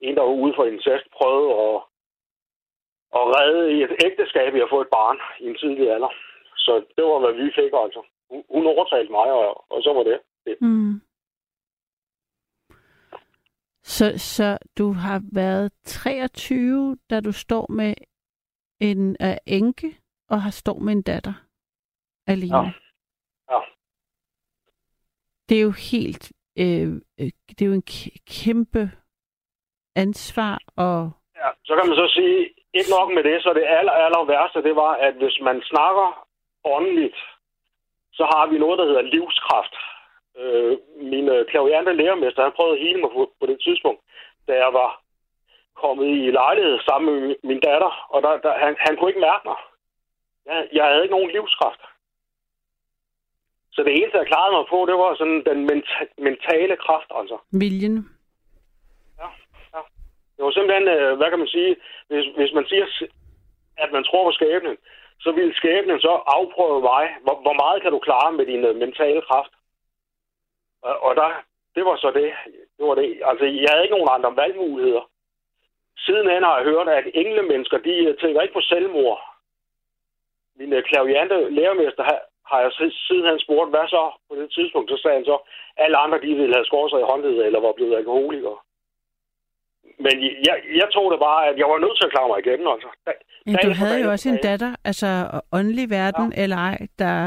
[0.00, 1.76] en, der var ude for incest, prøvede at,
[3.18, 6.12] at redde i et ægteskab i at få et barn i en tidlig alder.
[6.64, 8.02] Så det var, hvad vi fik, altså.
[8.30, 10.18] Hun- overtalte mig, og, og så var det.
[10.46, 10.56] det.
[10.60, 11.00] Mm.
[13.82, 17.94] Så, så du har været 23, da du står med
[18.80, 19.96] en uh, enke,
[20.30, 21.34] og har står med en datter
[22.26, 22.56] alene.
[22.56, 22.72] Ja.
[25.48, 26.88] Det er jo helt, øh,
[27.20, 27.88] øh det er jo en
[28.44, 28.90] kæmpe
[29.96, 32.38] ansvar, og Ja, så kan man så sige,
[32.78, 36.26] ikke nok med det, så det aller, aller værste, det var, at hvis man snakker
[36.64, 37.18] åndeligt,
[38.12, 39.74] så har vi noget, der hedder livskraft.
[40.40, 40.76] Øh,
[41.12, 44.00] min øh, klaviante lærermester, han prøvede at hele mig på, på det tidspunkt,
[44.48, 44.90] da jeg var
[45.82, 49.26] kommet i lejlighed sammen med min- min datter, og der, der, han, han kunne ikke
[49.30, 49.58] mærke mig.
[50.46, 51.80] Jeg, jeg havde ikke nogen livskraft.
[53.74, 57.36] Så det eneste, jeg klarede mig på, det var sådan den menta- mentale kraft, altså.
[57.52, 57.96] viljen.
[60.36, 61.76] Det var simpelthen, øh, hvad kan man sige,
[62.08, 62.86] hvis, hvis man siger,
[63.76, 64.76] at man tror på skæbnen,
[65.20, 67.04] så vil skæbnen så afprøve mig.
[67.22, 69.52] Hvor, hvor meget kan du klare med din øh, mentale kraft?
[70.82, 71.30] Og, og der,
[71.74, 72.32] det var så det.
[72.76, 73.22] det, var det.
[73.24, 75.04] Altså, jeg havde ikke nogen andre valgmuligheder.
[75.98, 79.20] Sidenhen har jeg hørt, at englemennesker, de øh, tænker ikke på selvmord.
[80.56, 82.04] Min klaviante lærermester
[82.48, 84.90] har, jeg si- sidenhen spurgt, hvad så på det tidspunkt?
[84.90, 85.36] Så sagde han så,
[85.84, 88.58] alle andre, de ville have skåret sig i håndledet eller var blevet alkoholikere.
[90.04, 90.14] men
[90.48, 92.68] jeg, jeg tog det bare, at jeg var nødt til at klare mig igennem.
[92.74, 92.88] Altså.
[93.46, 95.06] Ja, du havde jo også en datter, altså
[95.52, 96.42] åndelig verden ja.
[96.42, 97.18] eller ej, der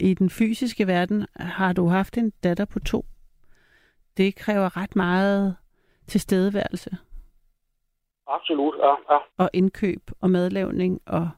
[0.00, 3.04] i den fysiske verden har du haft en datter på to.
[4.16, 5.56] Det kræver ret meget
[6.06, 6.90] tilstedeværelse
[8.26, 9.14] Absolut, ja.
[9.14, 9.18] ja.
[9.38, 11.28] og indkøb og madlavning og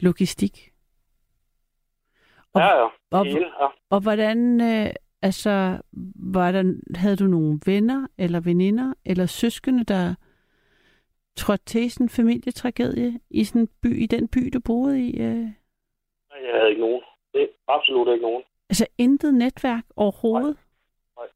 [0.00, 0.70] logistik.
[2.56, 2.88] Og, Ja, ja.
[3.10, 3.66] og, hele, ja.
[3.90, 4.86] og hvordan, øh,
[5.22, 5.78] altså,
[6.34, 6.62] var der,
[6.94, 10.14] havde du nogle venner eller veninder eller søskende, der
[11.36, 15.10] trådte til sådan en familietragedie i sådan en by, i den by, du boede i?
[15.20, 15.46] Øh?
[16.44, 17.02] Jeg havde ikke nogen.
[17.32, 18.42] Det er absolut ikke nogen.
[18.70, 20.56] Altså intet netværk overhovedet?
[21.16, 21.26] Nej.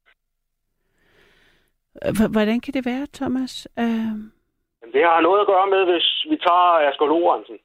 [2.05, 3.67] Øh, h- Hvordan kan det være, Thomas?
[3.77, 4.11] Uh,
[4.81, 7.57] Men det har noget at gøre med, hvis vi tager Asger Lorentzen.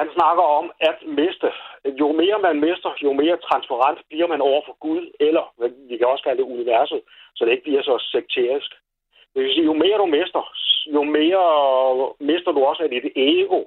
[0.00, 1.50] Han snakker om at miste.
[2.00, 5.44] Jo mere man mister, jo mere transparent bliver man over for Gud, eller
[5.88, 7.00] vi kan også kalde det universet,
[7.36, 8.70] så det ikke bliver så sekterisk.
[9.32, 10.42] Det vil sige, jo mere du mister,
[10.96, 11.44] jo mere
[12.30, 13.60] mister du også af dit ego.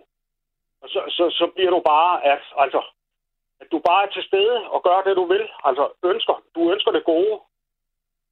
[0.82, 2.82] Og så, så, så bliver du bare, at, altså,
[3.62, 5.46] at du bare er til stede og gør det, du vil.
[5.64, 6.44] Altså, ønsker.
[6.56, 7.36] Du ønsker det gode.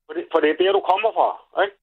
[0.05, 1.29] For det, for det er der, du kommer fra.
[1.63, 1.75] Ikke?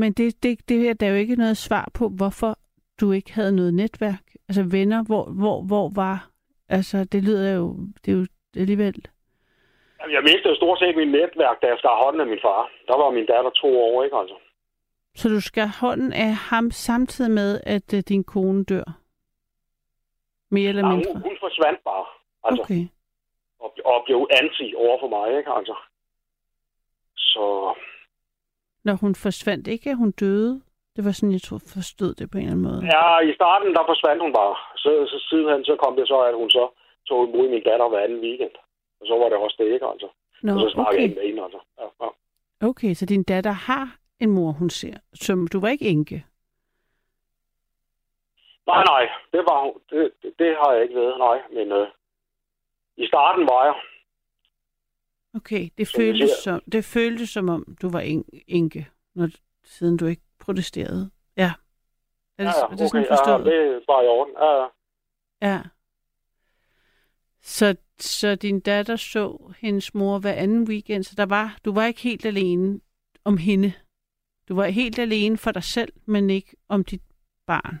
[0.00, 2.52] men det, det, det her, der jo ikke noget svar på, hvorfor
[3.00, 4.31] du ikke havde noget netværk.
[4.52, 6.30] Altså venner, hvor, hvor, hvor var...
[6.68, 7.76] Altså, det lyder jo...
[8.02, 8.26] Det er jo
[8.56, 8.94] alligevel...
[10.16, 12.70] Jeg mistede stort set mit netværk, da jeg skar hånden af min far.
[12.88, 14.34] Der var min datter to år, ikke altså?
[15.14, 18.88] Så du skal hånden af ham samtidig med, at uh, din kone dør?
[20.50, 21.12] Mere eller mindre?
[21.12, 22.06] hun, hun forsvandt bare.
[22.44, 22.82] Altså, okay.
[23.64, 23.82] Okay.
[23.84, 25.76] og, og blev anti over for mig, ikke altså?
[27.16, 27.74] Så
[28.84, 30.62] Når hun forsvandt ikke, at hun døde?
[30.96, 32.80] Det var sådan, jeg tror, forstod det på en eller anden måde.
[32.94, 34.56] ja, i starten, der forsvandt hun bare.
[34.82, 36.64] Så, så sidenhen, så kom det så, at hun så
[37.08, 38.54] tog imod min datter hver anden weekend.
[39.00, 40.08] Og så var det også det, ikke altså?
[40.42, 41.08] Nå, og så snakkede jeg okay.
[41.08, 41.60] ikke med hende, altså.
[41.80, 42.08] Ja, ja.
[42.68, 44.96] Okay, så din datter har en mor, hun ser.
[45.14, 46.24] Som du var ikke enke.
[48.66, 49.74] Nej, nej, det var hun.
[49.90, 51.38] Det, det, det har jeg ikke været, nej.
[51.52, 51.88] Men øh,
[52.96, 53.74] i starten var jeg.
[55.36, 59.28] Okay, det Som jeg føltes, som, det føltes som om, du var en, enke, når,
[59.64, 61.10] siden du ikke protesterede.
[61.36, 61.52] Ja.
[62.38, 63.44] Er det, Ja, er ja, det sådan okay, ja, forstået?
[63.46, 64.34] det er bare i orden.
[64.38, 64.66] Ja, ja.
[65.42, 65.60] Ja.
[67.42, 71.84] Så, så din datter så hendes mor hver anden weekend, så der var, du var
[71.86, 72.80] ikke helt alene
[73.24, 73.72] om hende.
[74.48, 77.02] Du var helt alene for dig selv, men ikke om dit
[77.46, 77.80] barn.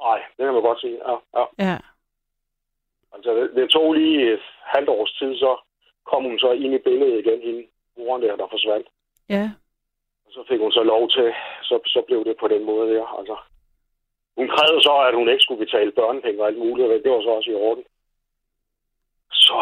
[0.00, 0.98] Nej, det kan man godt sige.
[1.08, 1.44] Ja, ja.
[1.70, 1.78] Ja.
[3.12, 5.60] Altså, det, det tog lige et halvt års tid, så
[6.06, 7.66] kom hun så ind i billedet igen, hende
[7.98, 8.86] moren der, der forsvandt.
[9.28, 9.50] Ja.
[10.34, 13.06] Så fik hun så lov til, så, så blev det på den måde der.
[13.18, 13.36] Altså,
[14.36, 17.22] hun krævede så, at hun ikke skulle betale børnepenge og alt muligt, og det var
[17.22, 17.84] så også i orden.
[19.32, 19.60] Så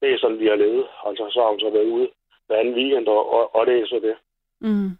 [0.00, 0.86] det er sådan, vi har levet.
[1.06, 2.08] Altså, så har hun så været ude
[2.46, 4.16] hver anden weekend, og, og, og det er så det.
[4.60, 4.90] Mm.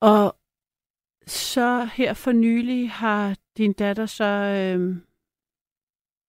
[0.00, 0.34] Og
[1.26, 4.96] så her for nylig har din datter så øh,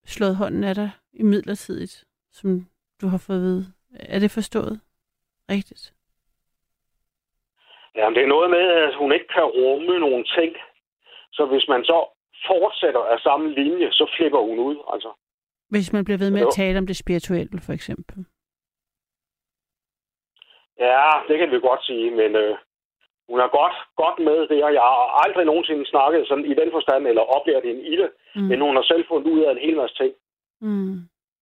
[0.06, 2.68] slået hånden af dig i midlertidigt, som
[3.02, 3.74] du har fået at vide.
[4.00, 4.82] Er det forstået
[5.50, 5.94] rigtigt?
[7.96, 10.56] Jamen, det er noget med, at hun ikke kan rumme nogle ting.
[11.32, 12.06] Så hvis man så
[12.48, 14.78] fortsætter af samme linje, så flipper hun ud.
[14.94, 15.12] Altså,
[15.70, 18.26] Hvis man bliver ved med at tale om det spirituelle, for eksempel.
[20.80, 22.58] ja, det kan vi godt sige, men øh,
[23.30, 26.72] hun er godt, godt med det, og jeg har aldrig nogensinde snakket sådan i den
[26.72, 28.42] forstand, eller oplevet hende i det, Mm.
[28.42, 30.14] men hun har selv fundet ud af en hel masse ting.
[30.62, 30.96] Mm.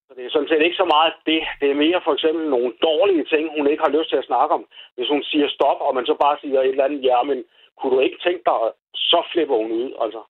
[0.10, 1.42] Så det er sådan set ikke så meget det.
[1.62, 4.52] Det er mere for eksempel nogle dårlige ting, hun ikke har lyst til at snakke
[4.58, 4.64] om.
[4.96, 7.38] Hvis hun siger stop, og man så bare siger et eller andet, ja, men
[7.78, 8.58] kunne du ikke tænke dig,
[8.96, 10.22] så flipper hun ud, altså.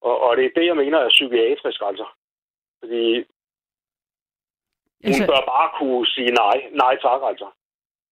[0.00, 2.06] Og, og det er det, jeg mener er psykiatrisk, altså.
[2.80, 3.04] Fordi
[5.04, 6.56] hun Altså, bør bare kunne sige nej.
[6.82, 7.48] Nej tak, altså.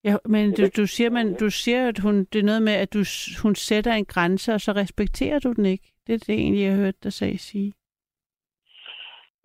[0.03, 2.93] ja, men du, du siger, man, du siger, at hun, det er noget med, at
[2.93, 3.01] du,
[3.43, 5.87] hun sætter en grænse, og så respekterer du den ikke.
[6.07, 7.73] Det er det egentlig, jeg har hørt dig sige.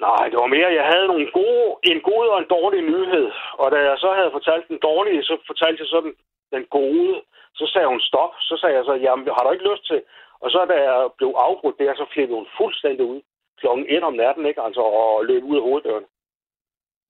[0.07, 3.31] Nej, det var mere, jeg havde nogle gode, en god og en dårlig nyhed.
[3.53, 6.15] Og da jeg så havde fortalt den dårlige, så fortalte jeg så den,
[6.53, 7.23] den gode.
[7.55, 8.33] Så sagde hun stop.
[8.41, 10.03] Så sagde jeg så, jamen, har du ikke lyst til?
[10.41, 13.21] Og så da jeg blev afbrudt der, så flippede hun fuldstændig ud.
[13.61, 14.63] Klokken 1 om natten, ikke?
[14.63, 16.07] Altså, og løb ud af hoveddøren.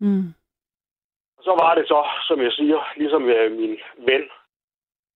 [0.00, 0.34] Mm.
[1.38, 4.24] Og så var det så, som jeg siger, ligesom med min ven,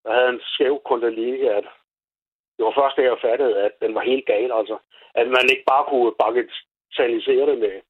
[0.03, 1.65] der havde en skæv kundalini, at
[2.57, 4.77] det var først, da jeg fattede, at den var helt gal, altså.
[5.15, 6.11] At man ikke bare kunne
[6.97, 7.81] bagatellisere det med,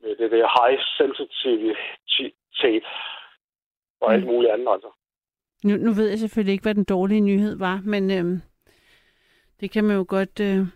[0.00, 2.84] med det der high sensitivitet
[4.00, 4.30] og alt Mm.
[4.32, 4.90] muligt andet, altså.
[5.64, 8.40] Nu, nu ved jeg selvfølgelig ikke, hvad den dårlige nyhed var, men øhm,
[9.60, 10.66] det kan man jo godt øh,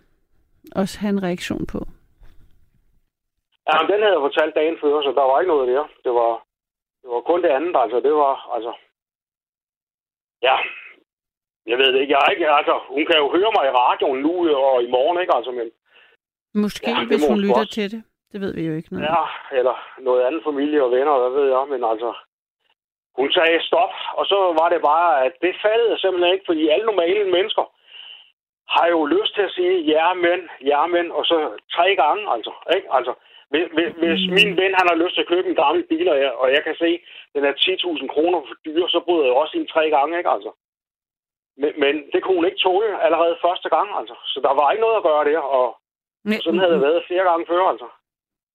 [0.77, 1.79] også have en reaktion på.
[3.69, 5.85] Ja, men den havde jeg fortalt dagen før, så der var ikke noget der.
[6.05, 6.47] Det var,
[7.03, 8.01] Det var kun det andet, altså.
[8.01, 8.73] Det var, altså...
[10.43, 10.57] Ja,
[11.67, 12.13] jeg ved det ikke.
[12.15, 15.21] Jeg er ikke, altså, hun kan jo høre mig i radioen nu og i morgen,
[15.21, 15.35] ikke?
[15.37, 15.71] Altså, men,
[16.55, 17.75] Måske, ja, hvis hun lytter også.
[17.75, 18.03] til det.
[18.33, 19.05] Det ved vi jo ikke noget.
[19.09, 19.25] Ja,
[19.59, 21.65] eller noget andet familie og venner, hvad ved jeg.
[21.73, 22.11] Men altså,
[23.19, 26.87] hun sagde stop, og så var det bare, at det faldt simpelthen ikke, fordi alle
[26.87, 27.65] normale mennesker
[28.77, 30.39] har jo lyst til at sige ja, men,
[30.73, 31.37] ja, men, og så
[31.77, 32.53] tre gange, altså.
[32.77, 32.89] Ikke?
[32.97, 33.13] altså
[33.53, 33.67] hvis,
[34.03, 34.35] hvis mm.
[34.39, 36.63] min ven han har lyst til at købe en gammel bil, og jeg, og jeg
[36.65, 36.91] kan se,
[37.35, 40.53] den er 10.000 kroner for dyr, så bryder jeg også ind tre gange, ikke altså?
[41.61, 44.17] Men, men det kunne hun ikke tåle allerede første gang, altså.
[44.33, 45.67] Så der var ikke noget at gøre der, og,
[46.25, 47.87] men, og sådan havde det været flere gange før, altså.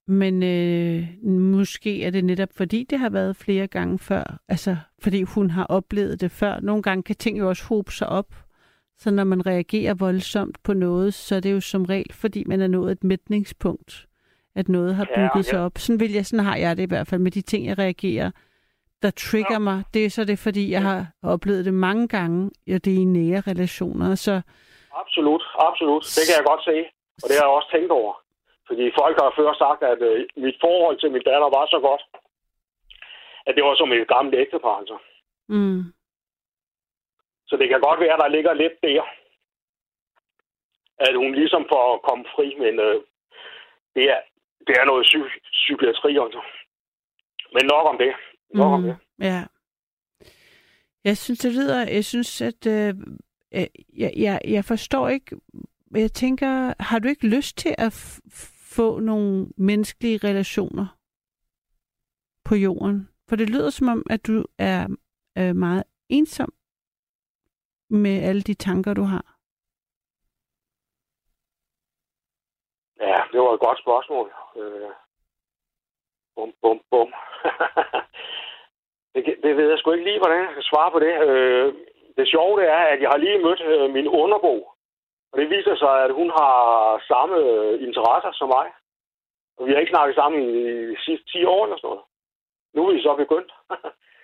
[0.08, 4.40] Men øh, måske er det netop fordi, det har været flere gange før.
[4.48, 6.60] Altså, fordi hun har oplevet det før.
[6.60, 8.36] Nogle gange kan ting jo også hobe sig op.
[8.98, 12.62] Så når man reagerer voldsomt på noget, så er det jo som regel, fordi man
[12.62, 14.08] er nået et mætningspunkt.
[14.56, 15.42] At noget har bygget ja, ja.
[15.42, 15.78] sig op.
[15.78, 18.32] Sådan, vil jeg, sådan har jeg det i hvert fald med de ting, jeg reagerer
[19.02, 19.60] der trigger ja.
[19.60, 23.02] mig, det er så det, fordi jeg har oplevet det mange gange, og det er
[23.02, 24.16] i nære relationer.
[24.16, 24.42] Så...
[25.02, 26.04] Absolut, absolut.
[26.16, 26.78] Det kan jeg godt se,
[27.22, 28.14] og det har jeg også tænkt over.
[28.68, 32.04] Fordi folk har før sagt, at øh, mit forhold til min datter var så godt,
[33.48, 34.98] at det var som et gammelt ægtepar, altså.
[35.48, 35.82] Mm.
[37.48, 39.04] Så det kan godt være, at der ligger lidt der,
[41.08, 43.02] at hun ligesom får at komme fri, men øh,
[43.96, 44.22] det, er,
[44.68, 46.42] det er noget psy- psykiatri, altså.
[47.54, 48.14] Men nok om det.
[48.54, 48.98] Nok mm, om det.
[49.22, 49.42] Ja.
[51.04, 51.80] Jeg synes, det lyder...
[51.90, 52.68] Jeg synes, at...
[52.68, 52.94] Øh,
[53.54, 55.36] øh jeg, jeg, jeg forstår ikke...
[55.92, 58.22] Jeg tænker, har du ikke lyst til at
[58.78, 60.88] få nogle menneskelige relationer
[62.46, 63.10] på jorden?
[63.30, 64.88] For det lyder som om, at du er
[65.38, 66.54] øh, meget ensom
[67.90, 69.38] med alle de tanker, du har.
[73.00, 74.34] Ja, det var et godt spørgsmål.
[74.58, 74.92] Øh,
[76.36, 77.14] bum, bum, bum.
[79.14, 81.14] det, det ved jeg sgu ikke lige, hvordan jeg skal svare på det.
[81.28, 81.74] Øh,
[82.18, 84.77] det sjove det er, at jeg har lige mødt øh, min underbo.
[85.32, 86.54] Og det viser sig, at hun har
[87.08, 87.38] samme
[87.88, 88.68] interesser som mig.
[89.58, 92.04] Og vi har ikke snakket sammen i de sidste 10 år eller sådan noget.
[92.74, 93.52] Nu er vi så begyndt.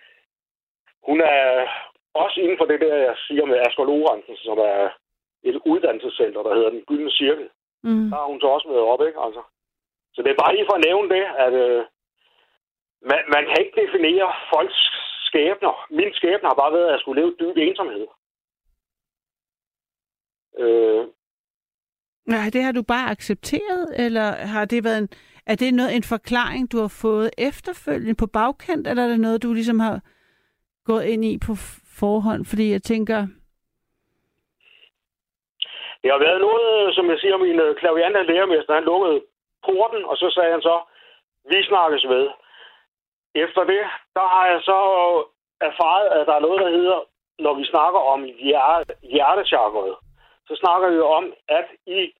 [1.09, 1.67] hun er
[2.13, 4.89] også inden for det der, jeg siger med Asger Lorentzen, som er
[5.43, 7.49] et uddannelsescenter, der hedder Den Gyldne Cirkel.
[7.83, 8.09] Mm.
[8.09, 9.19] Der har hun så også med op, ikke?
[9.25, 9.41] Altså.
[10.13, 11.83] Så det er bare lige for at nævne det, at øh,
[13.09, 14.79] man, man kan ikke definere folks
[15.27, 15.73] skæbner.
[15.89, 18.07] Min skæbne har bare været, at jeg skulle leve dyb ensomhed.
[20.59, 21.07] Øh,
[22.25, 25.09] Nej, det har du bare accepteret, eller har det været en,
[25.45, 29.43] er det noget, en forklaring, du har fået efterfølgende på bagkant, eller er det noget,
[29.43, 29.99] du ligesom har
[30.85, 31.53] gået ind i på
[31.99, 32.45] forhånd?
[32.45, 33.19] Fordi jeg tænker...
[36.01, 39.21] Det har været noget, som jeg siger, min øh, klaviante lærermester, han lukkede
[39.65, 40.75] porten, og så sagde han så,
[41.49, 42.29] vi snakkes ved.
[43.35, 43.83] Efter det,
[44.17, 44.79] der har jeg så
[45.61, 46.99] erfaret, at der er noget, der hedder,
[47.39, 49.95] når vi snakker om hjerte, hjertechakret,
[50.53, 52.13] så snakker vi om, at i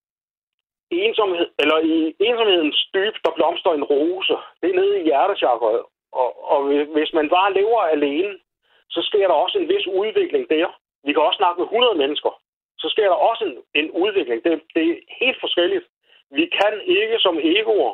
[0.91, 4.35] ensomhed, eller i ensomhedens dyb, der blomster en rose.
[4.61, 5.79] Det er nede i hjertechakret.
[6.11, 6.59] Og, og
[6.95, 8.39] hvis man bare lever alene,
[8.89, 10.79] så sker der også en vis udvikling der.
[11.03, 12.41] Vi kan også snakke med 100 mennesker.
[12.77, 14.43] Så sker der også en, en udvikling.
[14.43, 15.85] Det, det er helt forskelligt.
[16.31, 17.93] Vi kan ikke som egoer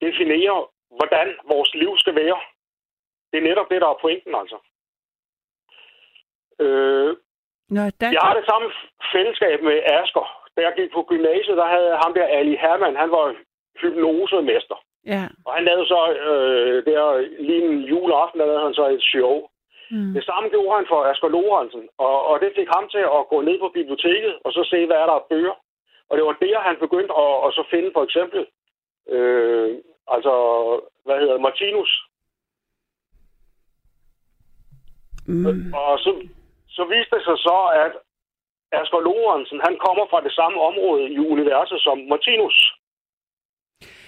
[0.00, 0.66] definere,
[0.98, 2.40] hvordan vores liv skal være.
[3.30, 4.58] Det er netop det, der er pointen, altså.
[6.60, 7.16] Øh,
[7.76, 8.08] Nå, der...
[8.16, 8.66] Jeg har det samme
[9.14, 10.26] fællesskab med Asker.
[10.54, 13.26] Da jeg gik på gymnasiet, der havde ham der Ali Hermann, han var
[13.80, 14.78] hypnosemester.
[15.14, 15.24] Ja.
[15.46, 16.00] Og han lavede så,
[16.30, 17.02] øh, der
[17.46, 19.34] lige en juleaften, der lavede han så et show.
[19.90, 20.12] Mm.
[20.16, 23.38] Det samme gjorde han for Asger Lorentzen, og, og det fik ham til at gå
[23.40, 25.56] ned på biblioteket, og så se, hvad er der af bøger.
[26.08, 28.40] Og det var der, han begyndte at, at så finde for eksempel
[29.14, 29.70] øh,
[30.14, 30.32] Altså,
[31.04, 31.38] hvad hedder?
[31.38, 31.92] Martinus.
[35.26, 35.74] Mm.
[35.74, 36.10] Og så,
[36.76, 37.92] så viste det sig så, at
[38.78, 42.58] Asger Lorentzen, han kommer fra det samme område i universet som Martinus.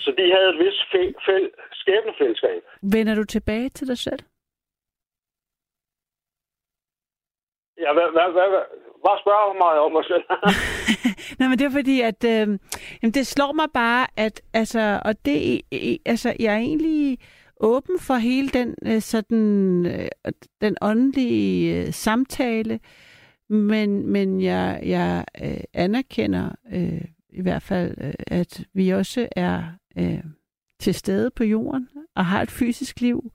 [0.05, 2.61] Så de havde et vist fæ- fæ- skæbnefællesskab.
[2.95, 4.23] Vender du tilbage til dig selv?
[7.83, 8.65] Ja, hvad, hvad, hvad, hvad?
[9.07, 10.25] Bare spørg mig om mig selv.
[11.39, 12.47] Nej, men det er fordi, at øh,
[13.01, 15.63] jamen, det slår mig bare, at altså, og det,
[16.07, 17.19] altså, jeg er egentlig
[17.63, 20.09] åben for hele den øh, sådan øh,
[20.61, 22.81] den åndelige øh, samtale,
[23.49, 25.25] men, men jeg, jeg
[25.73, 29.65] anerkender øh, i hvert fald, at vi også er
[29.99, 30.25] øh,
[30.81, 33.33] til stede på jorden og har et fysisk liv,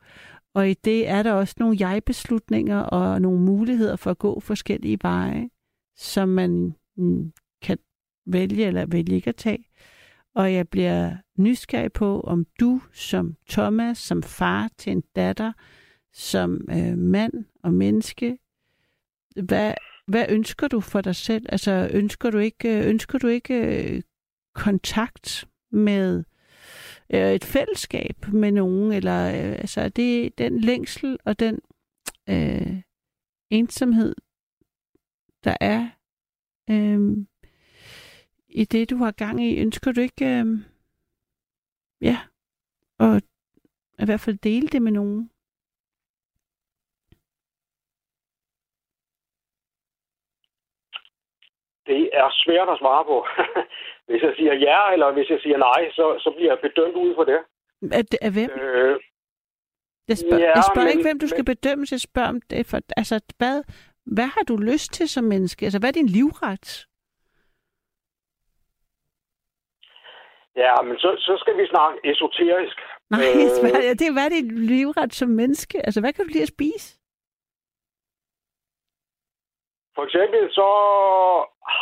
[0.53, 4.99] og i det er der også nogle jeg-beslutninger og nogle muligheder for at gå forskellige
[5.01, 5.49] veje,
[5.97, 7.77] som man mm, kan
[8.25, 9.66] vælge eller vælge ikke at tage.
[10.37, 15.53] Og jeg bliver nysgerrig på, om du som Thomas, som far til en datter,
[16.13, 18.37] som øh, mand og menneske,
[19.43, 19.73] hvad,
[20.07, 21.45] hvad ønsker du for dig selv?
[21.49, 24.01] Altså, ønsker du ikke, øh, ønsker du ikke øh,
[24.55, 26.23] kontakt med
[27.09, 28.91] øh, et fællesskab med nogen?
[28.91, 31.59] Eller øh, altså, er det den længsel og den
[32.29, 32.81] øh,
[33.49, 34.15] ensomhed,
[35.43, 35.89] der er
[36.69, 37.17] øh,
[38.49, 39.59] i det, du har gang i?
[39.61, 40.45] Ønsker du ikke, øh,
[42.01, 42.17] ja,
[42.99, 43.21] og
[43.99, 45.29] i hvert fald dele det med nogen?
[51.87, 53.17] Det er svært at svare på.
[54.07, 57.15] hvis jeg siger ja, eller hvis jeg siger nej, så, så bliver jeg bedømt ud
[57.15, 57.39] for det.
[58.11, 58.49] Det, er hvem?
[58.61, 58.99] Øh,
[60.07, 61.91] Jeg spørger, Ja, jeg spørger men- ikke, hvem du skal men- bedømmes.
[61.91, 62.65] Jeg spørger om det.
[62.65, 63.63] For, altså, hvad,
[64.05, 65.65] hvad har du lyst til som menneske?
[65.65, 66.87] Altså, hvad er din livret?
[70.63, 72.77] Ja, men så, så skal vi snakke esoterisk.
[73.09, 73.83] Nej, Øh.
[73.87, 75.85] ja, det er, hvad er din livret som menneske?
[75.85, 76.87] Altså, hvad kan du lide at spise?
[79.95, 80.67] For eksempel så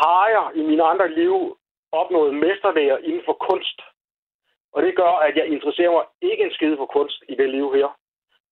[0.02, 1.58] har jeg i mine andre liv
[1.92, 3.80] opnået mesterlærer inden for kunst.
[4.74, 7.68] Og det gør, at jeg interesserer mig ikke en skid for kunst i det liv
[7.78, 7.90] her.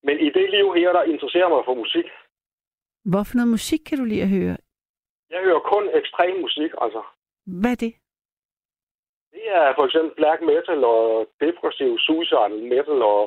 [0.07, 2.07] Men i det liv her, der interesserer mig for musik.
[3.11, 4.57] Hvad for noget musik kan du lide at høre?
[5.29, 7.01] Jeg hører kun ekstrem musik, altså.
[7.61, 7.93] Hvad er det?
[9.35, 13.21] Det er for eksempel black metal og depressiv suicide metal og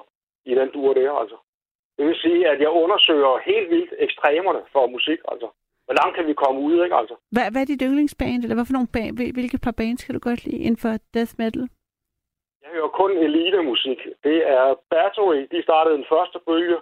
[0.51, 1.37] i den dur der, altså.
[1.97, 5.49] Det vil sige, at jeg undersøger helt vildt ekstremerne for musik, altså.
[5.85, 7.17] Hvor langt kan vi komme ud, ikke, altså?
[7.35, 8.43] Hvad, hvad er dit yndlingsband?
[8.43, 10.93] Eller hvad for nogle band, hvil- hvilke par bands kan du godt lide inden for
[11.15, 11.69] death metal?
[12.63, 13.99] Jeg hører kun elite-musik.
[14.25, 16.79] Det er Battery, de startede den første bølge.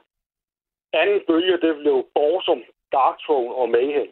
[1.00, 2.62] Anden bølge, det blev Borsum,
[2.92, 4.10] Darkthrone og Mayhem.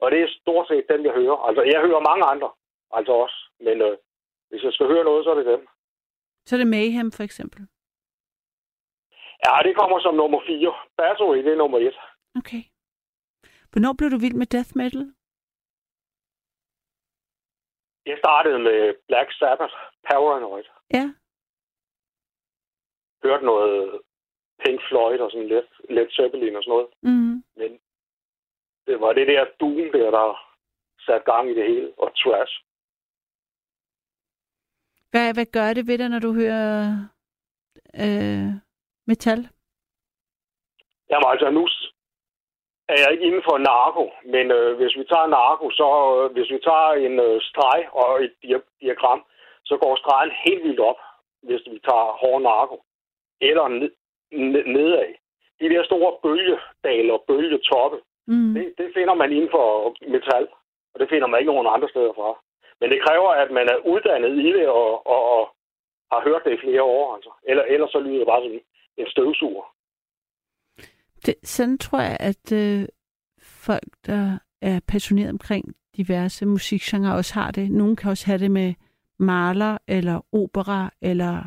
[0.00, 1.36] Og det er stort set den, jeg hører.
[1.48, 2.50] Altså, jeg hører mange andre,
[2.92, 3.38] altså også.
[3.60, 3.96] Men øh,
[4.48, 5.68] hvis jeg skal høre noget, så er det dem.
[6.46, 7.60] Så er det Mayhem, for eksempel.
[9.46, 10.74] Ja, det kommer som nummer 4.
[10.96, 11.94] Battery, det er nummer 1.
[12.40, 12.62] Okay.
[13.70, 15.04] Hvornår blev du vild med death metal?
[18.06, 19.74] Jeg startede med Black Sabbath,
[20.08, 20.68] Paranoid.
[20.96, 21.04] Ja.
[23.24, 24.00] Hørte noget
[24.64, 26.88] Pink Floyd og sådan lidt Led Zeppelin og sådan noget.
[27.02, 27.36] Mm.
[27.60, 27.70] Men
[28.86, 30.26] det var det der Doom der, der
[31.06, 31.92] satte gang i det hele.
[31.98, 32.52] Og trash.
[35.16, 36.72] Hvad, hvad gør det ved dig, når du hører
[38.04, 38.48] øh,
[39.10, 39.40] metal?
[41.10, 41.62] Jamen altså, nu
[42.92, 44.04] er jeg ikke inden for narko,
[44.34, 48.10] men øh, hvis vi tager narko, så øh, hvis vi tager en øh, streg og
[48.24, 49.20] et dia- diagram,
[49.68, 51.00] så går stregen helt vildt op,
[51.46, 52.76] hvis vi tager hård narko.
[53.48, 53.90] Eller ned,
[54.52, 55.10] ned, nedad.
[55.60, 57.98] De der store bølgedale og bølgetoppe,
[58.28, 58.54] Mm.
[58.54, 59.66] det, det finder man inden for
[60.14, 60.44] metal,
[60.94, 62.28] og det finder man ikke nogen andre steder fra.
[62.80, 65.42] Men det kræver, at man er uddannet i det og, og, og
[66.12, 67.14] har hørt det i flere år.
[67.16, 67.30] Altså.
[67.48, 68.52] Eller, ellers så lyder det bare som
[68.96, 69.64] en støvsuger.
[71.26, 72.88] Det, sådan tror jeg, at øh,
[73.42, 77.70] folk, der er passioneret omkring diverse musikgenre, også har det.
[77.70, 78.74] Nogle kan også have det med
[79.18, 81.44] maler eller opera, eller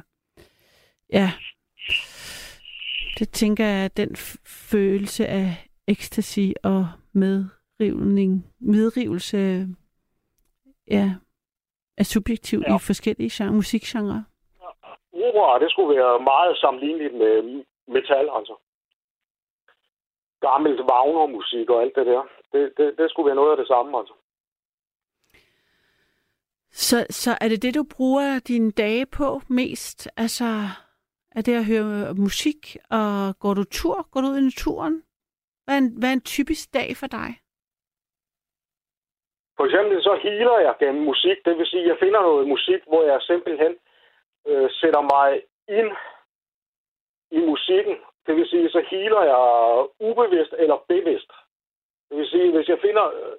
[1.13, 1.31] ja,
[3.19, 9.67] det tænker jeg, at den f- følelse af ekstasi og medrivning, medrivelse,
[10.89, 11.09] ja,
[11.97, 12.71] er subjektiv ja.
[12.71, 12.75] Ja.
[12.75, 14.25] i forskellige genre, musikgenre.
[15.13, 18.55] Opera, det skulle være meget sammenligneligt med metal, altså.
[20.41, 22.23] Gammelt Wagner-musik og alt det der.
[22.53, 24.13] Det, det, det skulle være noget af det samme, altså.
[26.71, 30.09] Så, så er det det, du bruger dine dage på mest?
[30.17, 30.45] Altså,
[31.31, 34.07] er det at høre musik, og går du tur?
[34.11, 35.03] Går du ud i naturen?
[35.65, 37.39] Hvad er en, hvad er en typisk dag for dig?
[39.59, 41.37] For eksempel så healer jeg gennem musik.
[41.45, 43.73] Det vil sige, at jeg finder noget musik, hvor jeg simpelthen
[44.47, 45.29] øh, sætter mig
[45.79, 45.91] ind
[47.31, 47.97] i musikken.
[48.25, 49.41] Det vil sige, så healer jeg
[49.99, 51.31] ubevidst eller bevidst.
[52.09, 53.35] Det vil sige, hvis jeg finder øh,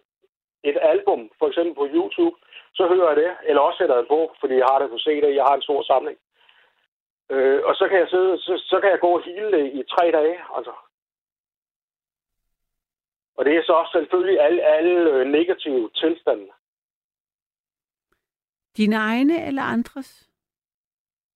[0.64, 2.36] et album, for eksempel på YouTube,
[2.74, 4.98] så hører jeg det, eller også sætter jeg det på, fordi jeg har det på
[4.98, 6.18] CD, jeg har en stor samling.
[7.30, 9.82] Øh, og så kan jeg sidde, så, så kan jeg gå og hele det i
[9.94, 10.72] tre dage, altså.
[13.40, 16.48] Og det er så selvfølgelig alle, alle øh, negative tilstande.
[18.76, 20.30] Dine egne eller andres?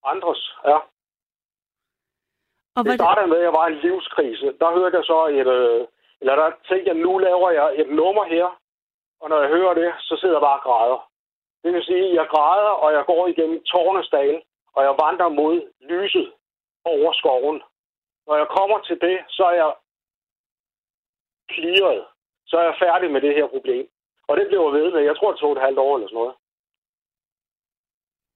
[0.05, 0.79] Andres, ja.
[2.77, 4.47] Og Det startede med, at jeg var i en livskrise.
[4.61, 5.49] Der hørte jeg så et...
[5.59, 5.87] Øh,
[6.21, 8.61] eller der tænkte jeg, nu laver jeg et nummer her.
[9.21, 11.11] Og når jeg hører det, så sidder jeg bare og græder.
[11.63, 14.43] Det vil sige, at jeg græder, og jeg går igennem Tårnesdal,
[14.75, 16.33] og jeg vandrer mod lyset
[16.85, 17.63] over skoven.
[18.27, 19.73] Når jeg kommer til det, så er jeg
[21.53, 22.05] clearet.
[22.47, 23.87] Så er jeg færdig med det her problem.
[24.29, 25.03] Og det blev jeg ved med.
[25.11, 26.35] Jeg tror, det tog et halvt år eller sådan noget.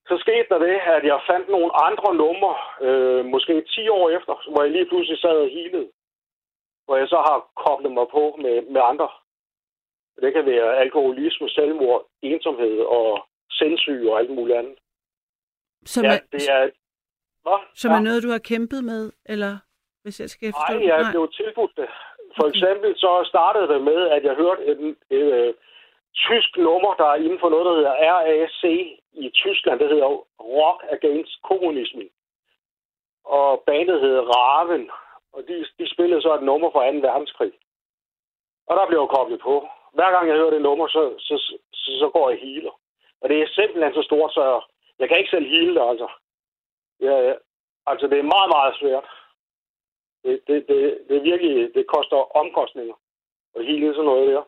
[0.09, 2.55] Så skete der det, at jeg fandt nogle andre numre,
[2.87, 5.91] øh, måske 10 år efter, hvor jeg lige pludselig sad og healede.
[6.85, 9.09] hvor jeg så har koblet mig på med, med andre.
[10.23, 14.79] Det kan være alkoholisme, selvmord, ensomhed og sindssyge og alt muligt andet.
[15.87, 16.71] Som, ja, er, det er...
[17.43, 17.59] Hvad?
[17.75, 17.97] som ja.
[17.97, 19.59] er noget, du har kæmpet med, eller
[20.03, 21.89] hvis jeg skal forstå Nej, jeg blev tilbudt det.
[22.37, 25.55] For eksempel så startede det med, at jeg hørte et, et, et,
[26.15, 28.63] tysk nummer, der er inden for noget, der hedder RAC
[29.13, 29.81] i Tyskland.
[29.81, 32.09] Det hedder Rock Against Kommunismen.
[33.25, 34.91] Og bandet hedder Raven.
[35.33, 36.97] Og de, de spillede så et nummer fra 2.
[36.97, 37.53] verdenskrig.
[38.69, 39.69] Og der blev jeg koblet på.
[39.93, 41.35] Hver gang jeg hører det nummer, så, så,
[41.73, 42.75] så, så går jeg healer.
[43.21, 44.61] Og det er simpelthen så stort, så
[44.99, 46.09] jeg kan ikke selv heale det, altså.
[47.01, 47.35] Ja, ja.
[47.87, 49.05] Altså, det er meget, meget svært.
[50.25, 52.95] Det, det, det, det virkelig, det koster omkostninger.
[53.55, 54.43] Og hele sådan noget der.